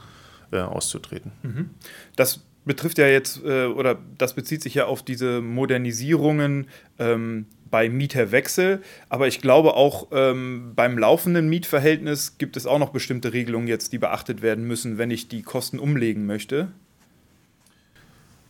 äh, 0.50 0.58
auszutreten. 0.58 1.32
Mhm. 1.42 1.70
Das 2.16 2.40
betrifft 2.64 2.98
ja 2.98 3.06
jetzt, 3.06 3.42
äh, 3.44 3.66
oder 3.66 3.98
das 4.18 4.34
bezieht 4.34 4.62
sich 4.62 4.74
ja 4.74 4.86
auf 4.86 5.02
diese 5.02 5.40
Modernisierungen 5.40 6.66
ähm, 6.98 7.46
bei 7.70 7.88
Mieterwechsel. 7.88 8.82
Aber 9.08 9.26
ich 9.26 9.40
glaube 9.40 9.74
auch 9.74 10.08
ähm, 10.12 10.72
beim 10.76 10.98
laufenden 10.98 11.48
Mietverhältnis 11.48 12.38
gibt 12.38 12.56
es 12.56 12.66
auch 12.66 12.78
noch 12.78 12.90
bestimmte 12.90 13.32
Regelungen 13.32 13.66
jetzt, 13.66 13.92
die 13.92 13.98
beachtet 13.98 14.42
werden 14.42 14.64
müssen, 14.64 14.98
wenn 14.98 15.10
ich 15.10 15.28
die 15.28 15.42
Kosten 15.42 15.78
umlegen 15.78 16.26
möchte. 16.26 16.68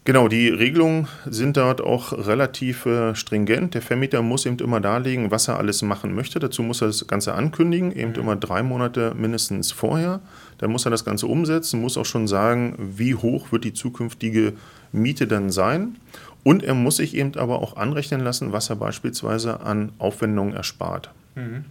Genau, 0.04 0.26
die 0.26 0.48
Regelungen 0.48 1.06
sind 1.26 1.56
dort 1.56 1.80
auch 1.80 2.12
relativ 2.12 2.86
äh, 2.86 3.14
stringent. 3.14 3.74
Der 3.74 3.82
Vermieter 3.82 4.20
muss 4.20 4.46
eben 4.46 4.58
immer 4.58 4.80
darlegen, 4.80 5.30
was 5.30 5.46
er 5.46 5.58
alles 5.58 5.82
machen 5.82 6.12
möchte. 6.12 6.40
Dazu 6.40 6.64
muss 6.64 6.80
er 6.80 6.88
das 6.88 7.06
Ganze 7.06 7.34
ankündigen, 7.34 7.92
eben 7.92 8.10
mhm. 8.10 8.18
immer 8.18 8.34
drei 8.34 8.64
Monate 8.64 9.14
mindestens 9.16 9.70
vorher. 9.70 10.20
Dann 10.58 10.72
muss 10.72 10.84
er 10.84 10.90
das 10.90 11.04
Ganze 11.04 11.28
umsetzen, 11.28 11.80
muss 11.80 11.96
auch 11.96 12.04
schon 12.04 12.26
sagen, 12.26 12.74
wie 12.96 13.14
hoch 13.14 13.52
wird 13.52 13.62
die 13.62 13.74
zukünftige 13.74 14.54
Miete 14.90 15.28
dann 15.28 15.50
sein. 15.50 15.96
Und 16.42 16.64
er 16.64 16.74
muss 16.74 16.96
sich 16.96 17.14
eben 17.14 17.36
aber 17.36 17.60
auch 17.60 17.76
anrechnen 17.76 18.22
lassen, 18.22 18.50
was 18.50 18.70
er 18.70 18.76
beispielsweise 18.76 19.60
an 19.60 19.92
Aufwendungen 19.98 20.54
erspart. 20.54 21.10
Mhm. 21.36 21.64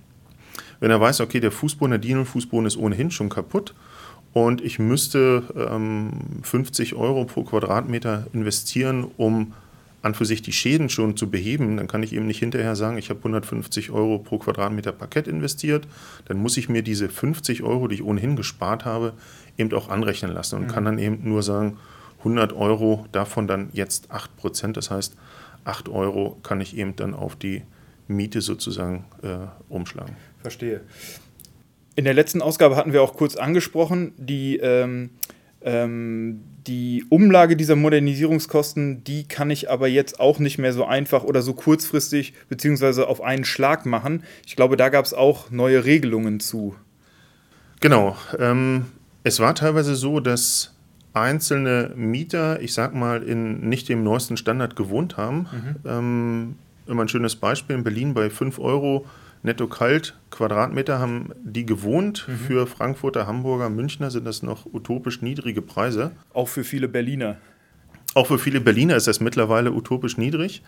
Wenn 0.79 0.89
er 0.89 1.01
weiß, 1.01 1.19
okay, 1.19 1.41
der 1.41 1.51
Fußboden, 1.51 1.91
der 1.91 1.99
Dienenfußboden 1.99 2.65
ist 2.65 2.77
ohnehin 2.77 3.11
schon 3.11 3.27
kaputt 3.27 3.73
und 4.33 4.61
ich 4.61 4.79
müsste 4.79 5.43
ähm, 5.55 6.11
50 6.43 6.95
Euro 6.95 7.25
pro 7.25 7.43
Quadratmeter 7.43 8.27
investieren, 8.33 9.07
um 9.17 9.53
an 10.01 10.15
für 10.15 10.25
sich 10.25 10.41
die 10.41 10.51
Schäden 10.51 10.89
schon 10.89 11.15
zu 11.15 11.29
beheben, 11.29 11.77
dann 11.77 11.87
kann 11.87 12.01
ich 12.01 12.13
eben 12.13 12.25
nicht 12.25 12.39
hinterher 12.39 12.75
sagen, 12.75 12.97
ich 12.97 13.09
habe 13.09 13.19
150 13.19 13.91
Euro 13.91 14.17
pro 14.17 14.39
Quadratmeter 14.39 14.91
Parkett 14.91 15.27
investiert. 15.27 15.87
Dann 16.25 16.37
muss 16.37 16.57
ich 16.57 16.69
mir 16.69 16.81
diese 16.81 17.07
50 17.07 17.61
Euro, 17.61 17.87
die 17.87 17.95
ich 17.95 18.03
ohnehin 18.03 18.35
gespart 18.35 18.83
habe, 18.83 19.13
eben 19.57 19.71
auch 19.73 19.89
anrechnen 19.89 20.31
lassen 20.31 20.55
und 20.55 20.63
mhm. 20.63 20.67
kann 20.69 20.85
dann 20.85 20.97
eben 20.97 21.19
nur 21.23 21.43
sagen, 21.43 21.77
100 22.19 22.53
Euro, 22.53 23.05
davon 23.11 23.47
dann 23.47 23.69
jetzt 23.73 24.11
8 24.11 24.35
Prozent. 24.37 24.77
Das 24.77 24.89
heißt, 24.89 25.15
8 25.65 25.89
Euro 25.89 26.37
kann 26.43 26.61
ich 26.61 26.75
eben 26.77 26.95
dann 26.95 27.13
auf 27.13 27.35
die 27.35 27.63
Miete 28.07 28.41
sozusagen 28.41 29.05
äh, 29.21 29.37
umschlagen. 29.69 30.15
Verstehe. 30.41 30.81
In 31.95 32.05
der 32.05 32.13
letzten 32.13 32.41
Ausgabe 32.41 32.75
hatten 32.75 32.93
wir 32.93 33.01
auch 33.01 33.13
kurz 33.13 33.35
angesprochen, 33.35 34.13
die, 34.17 34.57
ähm, 34.57 35.11
ähm, 35.61 36.41
die 36.65 37.05
Umlage 37.09 37.57
dieser 37.57 37.75
Modernisierungskosten, 37.75 39.03
die 39.03 39.27
kann 39.27 39.49
ich 39.49 39.69
aber 39.69 39.87
jetzt 39.87 40.19
auch 40.19 40.39
nicht 40.39 40.57
mehr 40.57 40.73
so 40.73 40.85
einfach 40.85 41.23
oder 41.23 41.41
so 41.41 41.53
kurzfristig 41.53 42.33
beziehungsweise 42.49 43.07
auf 43.07 43.21
einen 43.21 43.45
Schlag 43.45 43.85
machen. 43.85 44.23
Ich 44.45 44.55
glaube, 44.55 44.77
da 44.77 44.89
gab 44.89 45.05
es 45.05 45.13
auch 45.13 45.51
neue 45.51 45.85
Regelungen 45.85 46.39
zu. 46.39 46.75
Genau. 47.79 48.15
Ähm, 48.39 48.85
es 49.23 49.39
war 49.39 49.55
teilweise 49.55 49.95
so, 49.95 50.19
dass 50.19 50.75
einzelne 51.13 51.91
Mieter, 51.95 52.61
ich 52.61 52.73
sag 52.73 52.93
mal, 52.93 53.23
in 53.23 53.67
nicht 53.67 53.89
dem 53.89 54.03
neuesten 54.03 54.37
Standard 54.37 54.75
gewohnt 54.75 55.17
haben. 55.17 55.47
Mhm. 55.51 55.75
Ähm, 55.85 56.55
immer 56.87 57.03
ein 57.03 57.09
schönes 57.09 57.35
Beispiel 57.35 57.75
in 57.75 57.83
Berlin 57.83 58.13
bei 58.13 58.29
5 58.29 58.59
Euro 58.59 59.05
netto 59.43 59.67
kalt 59.67 60.15
Quadratmeter 60.29 60.99
haben 60.99 61.29
die 61.43 61.65
gewohnt. 61.65 62.25
Mhm. 62.27 62.37
Für 62.37 62.67
Frankfurter, 62.67 63.27
Hamburger, 63.27 63.69
Münchner 63.69 64.11
sind 64.11 64.25
das 64.25 64.43
noch 64.43 64.65
utopisch 64.65 65.21
niedrige 65.21 65.61
Preise. 65.61 66.11
Auch 66.33 66.47
für 66.47 66.63
viele 66.63 66.87
Berliner. 66.87 67.37
Auch 68.13 68.27
für 68.27 68.39
viele 68.39 68.59
Berliner 68.59 68.95
ist 68.95 69.07
das 69.07 69.19
mittlerweile 69.19 69.71
utopisch 69.71 70.17
niedrig. 70.17 70.63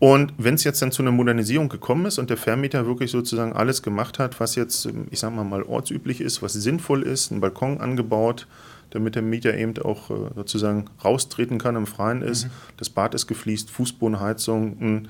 Und 0.00 0.34
wenn 0.38 0.54
es 0.54 0.64
jetzt 0.64 0.82
dann 0.82 0.90
zu 0.90 1.02
einer 1.02 1.12
Modernisierung 1.12 1.68
gekommen 1.68 2.06
ist 2.06 2.18
und 2.18 2.28
der 2.28 2.36
Vermieter 2.36 2.86
wirklich 2.86 3.10
sozusagen 3.10 3.52
alles 3.52 3.82
gemacht 3.82 4.18
hat, 4.18 4.40
was 4.40 4.56
jetzt, 4.56 4.88
ich 5.10 5.20
sage 5.20 5.34
mal, 5.34 5.44
mal 5.44 5.62
ortsüblich 5.62 6.20
ist, 6.20 6.42
was 6.42 6.52
sinnvoll 6.52 7.02
ist, 7.02 7.30
einen 7.30 7.40
Balkon 7.40 7.80
angebaut, 7.80 8.48
damit 8.90 9.14
der 9.14 9.22
Mieter 9.22 9.56
eben 9.56 9.76
auch 9.78 10.10
äh, 10.10 10.14
sozusagen 10.34 10.86
raustreten 11.04 11.58
kann, 11.58 11.76
im 11.76 11.86
Freien 11.86 12.22
ist, 12.22 12.46
mhm. 12.46 12.50
das 12.76 12.90
Bad 12.90 13.14
ist 13.14 13.26
gefliest, 13.26 13.70
Fußbodenheizung, 13.70 14.76
ein 14.80 15.08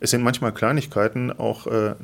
es 0.00 0.10
sind 0.10 0.22
manchmal 0.22 0.52
Kleinigkeiten, 0.52 1.32
auch 1.32 1.66
äh, 1.66 1.94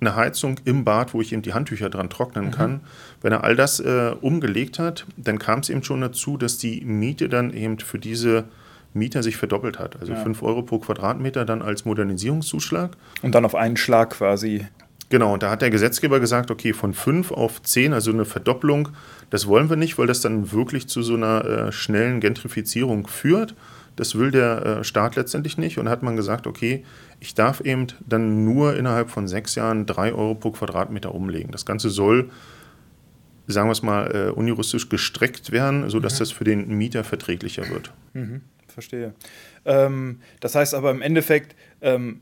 eine 0.00 0.16
Heizung 0.16 0.60
im 0.64 0.84
Bad, 0.84 1.14
wo 1.14 1.20
ich 1.20 1.32
eben 1.32 1.42
die 1.42 1.54
Handtücher 1.54 1.88
dran 1.88 2.10
trocknen 2.10 2.46
mhm. 2.46 2.50
kann. 2.50 2.80
Wenn 3.22 3.32
er 3.32 3.44
all 3.44 3.56
das 3.56 3.80
äh, 3.80 4.14
umgelegt 4.20 4.78
hat, 4.78 5.06
dann 5.16 5.38
kam 5.38 5.60
es 5.60 5.70
eben 5.70 5.82
schon 5.82 6.00
dazu, 6.00 6.36
dass 6.36 6.58
die 6.58 6.82
Miete 6.84 7.28
dann 7.28 7.52
eben 7.52 7.78
für 7.78 7.98
diese 7.98 8.44
Mieter 8.92 9.22
sich 9.22 9.36
verdoppelt 9.36 9.78
hat. 9.78 10.00
Also 10.00 10.12
ja. 10.12 10.22
5 10.22 10.42
Euro 10.42 10.62
pro 10.62 10.78
Quadratmeter 10.78 11.44
dann 11.44 11.62
als 11.62 11.84
Modernisierungszuschlag. 11.84 12.96
Und 13.22 13.34
dann 13.34 13.44
auf 13.44 13.54
einen 13.54 13.76
Schlag 13.76 14.10
quasi. 14.10 14.66
Genau, 15.08 15.34
und 15.34 15.42
da 15.42 15.50
hat 15.50 15.62
der 15.62 15.70
Gesetzgeber 15.70 16.18
gesagt, 16.18 16.50
okay, 16.50 16.72
von 16.72 16.92
5 16.92 17.30
auf 17.30 17.62
10, 17.62 17.92
also 17.92 18.10
eine 18.10 18.24
Verdopplung, 18.24 18.88
das 19.30 19.46
wollen 19.46 19.70
wir 19.70 19.76
nicht, 19.76 19.98
weil 19.98 20.08
das 20.08 20.20
dann 20.20 20.50
wirklich 20.50 20.88
zu 20.88 21.02
so 21.02 21.14
einer 21.14 21.44
äh, 21.44 21.72
schnellen 21.72 22.20
Gentrifizierung 22.20 23.06
führt. 23.06 23.54
Das 23.94 24.16
will 24.16 24.30
der 24.30 24.66
äh, 24.66 24.84
Staat 24.84 25.16
letztendlich 25.16 25.58
nicht. 25.58 25.78
Und 25.78 25.88
hat 25.88 26.02
man 26.02 26.16
gesagt, 26.16 26.46
okay, 26.46 26.84
ich 27.20 27.34
darf 27.34 27.60
eben 27.60 27.86
dann 28.06 28.44
nur 28.44 28.76
innerhalb 28.76 29.10
von 29.10 29.28
sechs 29.28 29.54
Jahren 29.54 29.86
drei 29.86 30.12
Euro 30.12 30.34
pro 30.34 30.50
Quadratmeter 30.50 31.14
umlegen. 31.14 31.50
Das 31.50 31.66
Ganze 31.66 31.90
soll, 31.90 32.30
sagen 33.46 33.68
wir 33.68 33.72
es 33.72 33.82
mal, 33.82 34.14
äh, 34.14 34.30
unjuristisch 34.30 34.88
gestreckt 34.88 35.52
werden, 35.52 35.88
sodass 35.88 36.14
mhm. 36.14 36.18
das 36.18 36.32
für 36.32 36.44
den 36.44 36.68
Mieter 36.68 37.04
verträglicher 37.04 37.68
wird. 37.70 37.92
Mhm, 38.12 38.42
verstehe. 38.66 39.14
Ähm, 39.64 40.20
das 40.40 40.54
heißt 40.54 40.74
aber 40.74 40.90
im 40.90 41.02
Endeffekt, 41.02 41.56
ähm, 41.80 42.20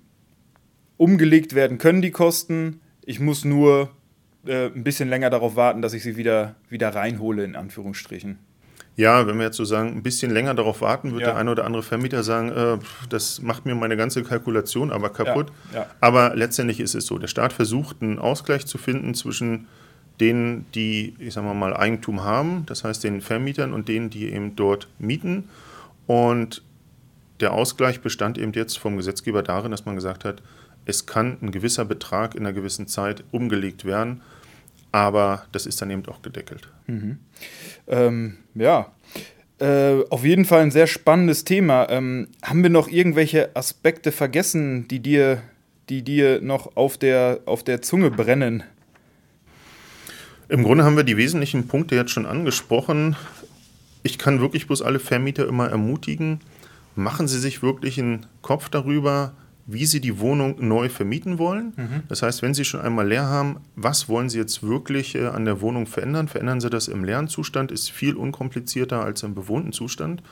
umgelegt 0.96 1.54
werden 1.54 1.78
können 1.78 2.02
die 2.02 2.12
Kosten. 2.12 2.80
Ich 3.04 3.20
muss 3.20 3.44
nur 3.44 3.90
äh, 4.46 4.66
ein 4.66 4.85
bisschen 4.85 5.09
länger 5.09 5.30
darauf 5.30 5.57
warten, 5.57 5.83
dass 5.83 5.92
ich 5.92 6.02
sie 6.02 6.16
wieder, 6.16 6.54
wieder 6.68 6.94
reinhole, 6.94 7.44
in 7.44 7.57
Anführungsstrichen. 7.57 8.38
Ja, 8.96 9.26
wenn 9.26 9.38
wir 9.38 9.46
jetzt 9.46 9.57
so 9.57 9.64
sagen, 9.64 9.88
ein 9.96 10.02
bisschen 10.02 10.30
länger 10.33 10.54
darauf 10.54 10.80
warten, 10.80 11.12
wird 11.12 11.22
ja. 11.22 11.28
der 11.28 11.37
eine 11.37 11.50
oder 11.50 11.64
andere 11.64 11.83
Vermieter 11.83 12.22
sagen, 12.22 12.50
äh, 12.50 12.78
das 13.09 13.42
macht 13.42 13.66
mir 13.66 13.74
meine 13.74 13.96
ganze 13.96 14.22
Kalkulation 14.22 14.92
aber 14.92 15.11
kaputt. 15.11 15.48
Ja. 15.72 15.80
Ja. 15.80 15.87
Aber 16.00 16.37
letztendlich 16.37 16.78
ist 16.78 16.94
es 16.94 17.07
so, 17.07 17.18
der 17.18 17.26
Staat 17.26 17.52
versucht 17.52 18.02
einen 18.02 18.18
Ausgleich 18.20 18.66
zu 18.66 18.78
finden 18.78 19.14
zwischen 19.14 19.66
denen, 20.20 20.66
die, 20.74 21.14
ich 21.18 21.35
sage 21.35 21.52
mal, 21.52 21.74
Eigentum 21.74 22.22
haben, 22.22 22.64
das 22.66 22.85
heißt 22.85 23.02
den 23.02 23.20
Vermietern 23.20 23.72
und 23.72 23.88
denen, 23.88 24.11
die 24.11 24.33
eben 24.33 24.54
dort 24.54 24.87
mieten. 25.00 25.48
Und 26.07 26.62
der 27.40 27.52
Ausgleich 27.52 28.00
bestand 28.00 28.38
eben 28.38 28.52
jetzt 28.52 28.78
vom 28.78 28.96
Gesetzgeber 28.96 29.42
darin, 29.42 29.72
dass 29.72 29.87
man 29.87 29.96
gesagt 29.96 30.24
hat, 30.24 30.40
es 30.87 31.07
kann 31.07 31.38
ein 31.42 31.50
gewisser 31.50 31.85
Betrag 31.85 32.37
in 32.37 32.46
einer 32.46 32.52
gewissen 32.52 32.87
Zeit 32.87 33.24
umgelegt 33.33 33.85
werden 33.85 34.20
aber 34.94 35.44
das 35.50 35.66
ist 35.66 35.83
dann 35.83 35.90
eben 35.90 36.07
auch 36.07 36.22
gedeckelt. 36.22 36.68
Mhm. 36.87 37.18
Ähm, 37.88 38.37
ja, 38.54 38.92
äh, 39.59 40.04
auf 40.09 40.24
jeden 40.24 40.44
Fall 40.44 40.62
ein 40.62 40.70
sehr 40.70 40.87
spannendes 40.87 41.42
Thema. 41.42 41.90
Ähm, 41.90 42.28
haben 42.44 42.62
wir 42.62 42.70
noch 42.70 42.87
irgendwelche 42.87 43.57
Aspekte 43.57 44.12
vergessen, 44.12 44.87
die 44.87 45.00
dir, 45.00 45.42
die 45.88 46.02
dir 46.02 46.40
noch 46.40 46.76
auf 46.76 46.96
der, 46.96 47.40
auf 47.44 47.64
der 47.64 47.83
Zunge 47.83 48.12
brennen? 48.12 48.62
Im 50.48 50.62
Grunde 50.62 50.85
haben 50.85 50.96
wir 50.96 51.02
die 51.02 51.16
wesentlichen 51.16 51.66
Punkte 51.66 51.96
jetzt 51.96 52.12
schon 52.12 52.24
angesprochen. 52.24 53.16
Ich 54.04 54.16
kann 54.16 54.40
wirklich 54.40 54.68
bloß 54.68 54.80
alle 54.80 55.00
Vermieter 55.00 55.48
immer 55.48 55.70
ermutigen, 55.70 56.38
machen 56.94 57.26
Sie 57.26 57.40
sich 57.40 57.64
wirklich 57.64 57.98
einen 57.98 58.26
Kopf 58.42 58.68
darüber, 58.68 59.33
wie 59.66 59.87
Sie 59.87 60.00
die 60.00 60.18
Wohnung 60.18 60.57
neu 60.66 60.88
vermieten 60.88 61.38
wollen. 61.38 61.72
Mhm. 61.77 62.03
Das 62.09 62.22
heißt, 62.22 62.42
wenn 62.42 62.55
Sie 62.55 62.64
schon 62.64 62.81
einmal 62.81 63.09
leer 63.09 63.24
haben, 63.24 63.61
was 63.77 64.09
wollen 64.09 64.29
Sie 64.29 64.38
jetzt 64.38 64.62
wirklich 64.62 65.14
äh, 65.14 65.27
an 65.27 65.44
der 65.44 65.61
Wohnung 65.61 65.87
verändern? 65.87 66.29
Verändern 66.29 66.61
Sie 66.61 66.70
das 66.70 66.88
im 66.88 67.05
leeren 67.05 67.29
Zustand, 67.29 67.72
ist 67.72 67.90
viel 67.90 68.14
unkomplizierter 68.14 69.03
als 69.03 69.22
im 69.22 69.35
bewohnten 69.35 69.72
Zustand. 69.72 70.22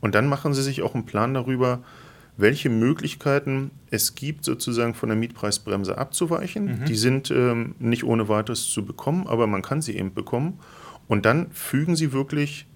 Und 0.00 0.14
dann 0.14 0.26
machen 0.26 0.52
Sie 0.52 0.62
sich 0.62 0.82
auch 0.82 0.94
einen 0.94 1.06
Plan 1.06 1.34
darüber, 1.34 1.82
welche 2.36 2.70
Möglichkeiten 2.70 3.70
es 3.90 4.14
gibt, 4.14 4.44
sozusagen 4.44 4.94
von 4.94 5.08
der 5.08 5.16
Mietpreisbremse 5.16 5.98
abzuweichen. 5.98 6.80
Mhm. 6.80 6.84
Die 6.86 6.96
sind 6.96 7.30
ähm, 7.30 7.74
nicht 7.78 8.04
ohne 8.04 8.28
weiteres 8.28 8.68
zu 8.68 8.84
bekommen, 8.84 9.26
aber 9.26 9.46
man 9.46 9.62
kann 9.62 9.82
sie 9.82 9.96
eben 9.96 10.14
bekommen. 10.14 10.58
Und 11.08 11.26
dann 11.26 11.50
fügen 11.52 11.94
Sie 11.94 12.12
wirklich 12.12 12.66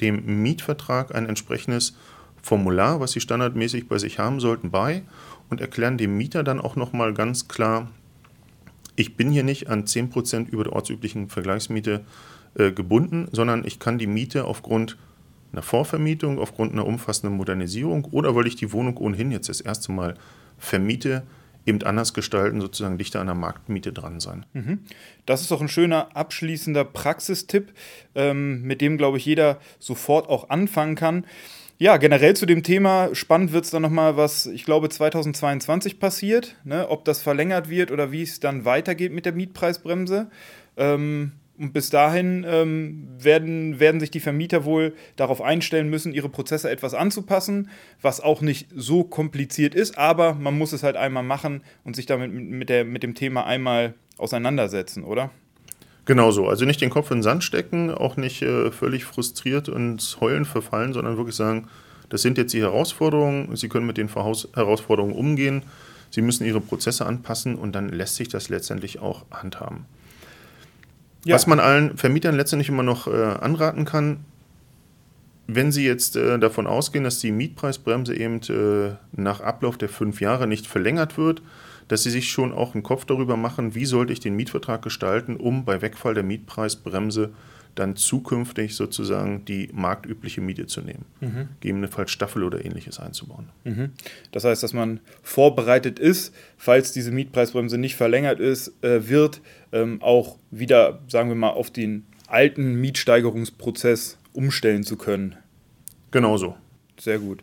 dem 0.00 0.42
Mietvertrag 0.42 1.14
ein 1.14 1.28
entsprechendes 1.28 1.96
Formular, 2.44 3.00
was 3.00 3.12
Sie 3.12 3.20
standardmäßig 3.20 3.88
bei 3.88 3.96
sich 3.96 4.18
haben 4.18 4.38
sollten, 4.38 4.70
bei 4.70 5.02
und 5.48 5.62
erklären 5.62 5.96
dem 5.96 6.18
Mieter 6.18 6.44
dann 6.44 6.60
auch 6.60 6.76
nochmal 6.76 7.14
ganz 7.14 7.48
klar, 7.48 7.88
ich 8.96 9.16
bin 9.16 9.30
hier 9.30 9.44
nicht 9.44 9.70
an 9.70 9.84
10% 9.84 10.50
über 10.50 10.64
der 10.64 10.74
ortsüblichen 10.74 11.30
Vergleichsmiete 11.30 12.04
äh, 12.56 12.70
gebunden, 12.70 13.28
sondern 13.32 13.64
ich 13.64 13.78
kann 13.78 13.96
die 13.96 14.06
Miete 14.06 14.44
aufgrund 14.44 14.98
einer 15.52 15.62
Vorvermietung, 15.62 16.38
aufgrund 16.38 16.72
einer 16.72 16.86
umfassenden 16.86 17.34
Modernisierung 17.38 18.04
oder 18.10 18.36
weil 18.36 18.46
ich 18.46 18.56
die 18.56 18.72
Wohnung 18.72 18.98
ohnehin 18.98 19.32
jetzt 19.32 19.48
das 19.48 19.62
erste 19.62 19.90
Mal 19.90 20.14
vermiete, 20.58 21.22
eben 21.64 21.82
anders 21.82 22.12
gestalten, 22.12 22.60
sozusagen 22.60 22.98
dichter 22.98 23.20
an 23.20 23.26
der 23.26 23.36
Marktmiete 23.36 23.90
dran 23.90 24.20
sein. 24.20 24.44
Mhm. 24.52 24.80
Das 25.24 25.40
ist 25.40 25.50
doch 25.50 25.62
ein 25.62 25.68
schöner 25.68 26.14
abschließender 26.14 26.84
Praxistipp, 26.84 27.72
ähm, 28.14 28.60
mit 28.60 28.82
dem, 28.82 28.98
glaube 28.98 29.16
ich, 29.16 29.24
jeder 29.24 29.58
sofort 29.78 30.28
auch 30.28 30.50
anfangen 30.50 30.94
kann. 30.94 31.24
Ja, 31.78 31.96
generell 31.96 32.36
zu 32.36 32.46
dem 32.46 32.62
Thema 32.62 33.14
spannend 33.14 33.52
wird 33.52 33.64
es 33.64 33.72
dann 33.72 33.82
nochmal, 33.82 34.16
was 34.16 34.46
ich 34.46 34.64
glaube 34.64 34.88
2022 34.88 35.98
passiert, 35.98 36.56
ne? 36.64 36.88
ob 36.88 37.04
das 37.04 37.20
verlängert 37.20 37.68
wird 37.68 37.90
oder 37.90 38.12
wie 38.12 38.22
es 38.22 38.38
dann 38.38 38.64
weitergeht 38.64 39.12
mit 39.12 39.26
der 39.26 39.32
Mietpreisbremse. 39.32 40.30
Ähm, 40.76 41.32
und 41.58 41.72
bis 41.72 41.90
dahin 41.90 42.44
ähm, 42.48 43.08
werden, 43.18 43.78
werden 43.78 44.00
sich 44.00 44.10
die 44.10 44.20
Vermieter 44.20 44.64
wohl 44.64 44.94
darauf 45.16 45.40
einstellen 45.40 45.88
müssen, 45.88 46.12
ihre 46.12 46.28
Prozesse 46.28 46.70
etwas 46.70 46.94
anzupassen, 46.94 47.70
was 48.02 48.20
auch 48.20 48.40
nicht 48.40 48.68
so 48.74 49.04
kompliziert 49.04 49.74
ist, 49.74 49.96
aber 49.96 50.34
man 50.34 50.58
muss 50.58 50.72
es 50.72 50.82
halt 50.82 50.96
einmal 50.96 51.22
machen 51.22 51.62
und 51.84 51.94
sich 51.94 52.06
damit 52.06 52.32
mit, 52.32 52.68
der, 52.68 52.84
mit 52.84 53.04
dem 53.04 53.14
Thema 53.14 53.46
einmal 53.46 53.94
auseinandersetzen, 54.16 55.04
oder? 55.04 55.30
Genau 56.06 56.30
so. 56.30 56.48
Also 56.48 56.64
nicht 56.64 56.80
den 56.80 56.90
Kopf 56.90 57.10
in 57.10 57.18
den 57.18 57.22
Sand 57.22 57.44
stecken, 57.44 57.90
auch 57.90 58.16
nicht 58.16 58.42
äh, 58.42 58.70
völlig 58.70 59.04
frustriert 59.04 59.68
und 59.68 60.16
heulen 60.20 60.44
verfallen, 60.44 60.92
sondern 60.92 61.16
wirklich 61.16 61.36
sagen, 61.36 61.68
das 62.10 62.22
sind 62.22 62.36
jetzt 62.36 62.52
die 62.52 62.60
Herausforderungen, 62.60 63.56
Sie 63.56 63.68
können 63.68 63.86
mit 63.86 63.96
den 63.96 64.08
Herausforderungen 64.08 65.14
umgehen, 65.14 65.62
Sie 66.10 66.22
müssen 66.22 66.44
Ihre 66.44 66.60
Prozesse 66.60 67.06
anpassen 67.06 67.56
und 67.56 67.72
dann 67.72 67.88
lässt 67.88 68.16
sich 68.16 68.28
das 68.28 68.48
letztendlich 68.48 69.00
auch 69.00 69.24
handhaben. 69.30 69.86
Ja. 71.24 71.34
Was 71.34 71.46
man 71.46 71.58
allen 71.58 71.96
Vermietern 71.96 72.36
letztendlich 72.36 72.68
immer 72.68 72.82
noch 72.82 73.06
äh, 73.06 73.10
anraten 73.10 73.86
kann, 73.86 74.24
wenn 75.46 75.72
Sie 75.72 75.84
jetzt 75.84 76.16
äh, 76.16 76.38
davon 76.38 76.66
ausgehen, 76.66 77.04
dass 77.04 77.18
die 77.18 77.32
Mietpreisbremse 77.32 78.14
eben 78.14 78.40
äh, 78.42 78.96
nach 79.12 79.40
Ablauf 79.40 79.78
der 79.78 79.88
fünf 79.88 80.20
Jahre 80.20 80.46
nicht 80.46 80.66
verlängert 80.66 81.16
wird, 81.16 81.42
dass 81.88 82.02
sie 82.02 82.10
sich 82.10 82.30
schon 82.30 82.52
auch 82.52 82.74
einen 82.74 82.82
Kopf 82.82 83.04
darüber 83.04 83.36
machen, 83.36 83.74
wie 83.74 83.84
sollte 83.84 84.12
ich 84.12 84.20
den 84.20 84.36
Mietvertrag 84.36 84.82
gestalten, 84.82 85.36
um 85.36 85.64
bei 85.64 85.82
Wegfall 85.82 86.14
der 86.14 86.22
Mietpreisbremse 86.22 87.32
dann 87.74 87.96
zukünftig 87.96 88.76
sozusagen 88.76 89.44
die 89.44 89.68
marktübliche 89.72 90.40
Miete 90.40 90.66
zu 90.66 90.80
nehmen. 90.80 91.04
Mhm. 91.20 91.48
Gegebenenfalls 91.60 92.10
Staffel 92.10 92.44
oder 92.44 92.64
ähnliches 92.64 93.00
einzubauen. 93.00 93.48
Mhm. 93.64 93.92
Das 94.32 94.44
heißt, 94.44 94.62
dass 94.62 94.72
man 94.72 95.00
vorbereitet 95.22 95.98
ist, 95.98 96.34
falls 96.56 96.92
diese 96.92 97.10
Mietpreisbremse 97.10 97.78
nicht 97.78 97.96
verlängert 97.96 98.40
ist, 98.40 98.72
äh, 98.82 99.08
wird, 99.08 99.40
ähm, 99.72 100.00
auch 100.02 100.38
wieder, 100.50 101.00
sagen 101.08 101.28
wir 101.28 101.36
mal, 101.36 101.50
auf 101.50 101.70
den 101.70 102.06
alten 102.28 102.80
Mietsteigerungsprozess 102.80 104.18
umstellen 104.32 104.84
zu 104.84 104.96
können. 104.96 105.36
Genau 106.10 106.36
so. 106.36 106.56
Sehr 106.98 107.18
gut. 107.18 107.40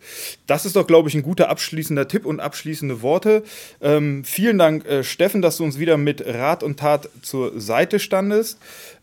Das 0.48 0.66
ist 0.66 0.78
doch, 0.78 0.88
glaube 0.88 1.10
ich, 1.10 1.16
ein 1.16 1.24
guter 1.24 1.50
abschließender 1.50 2.08
Tipp 2.08 2.26
und 2.26 2.40
abschließende 2.40 3.02
Worte. 3.02 3.44
Ähm, 3.82 4.24
vielen 4.24 4.58
Dank, 4.58 4.86
äh, 4.86 5.04
Steffen, 5.04 5.42
dass 5.42 5.58
du 5.58 5.66
uns 5.66 5.78
wieder 5.78 5.98
mit 5.98 6.26
Rat 6.26 6.64
und 6.64 6.80
Tat 6.80 7.10
zur 7.22 7.60
Seite 7.60 8.00
standest. 8.00 8.58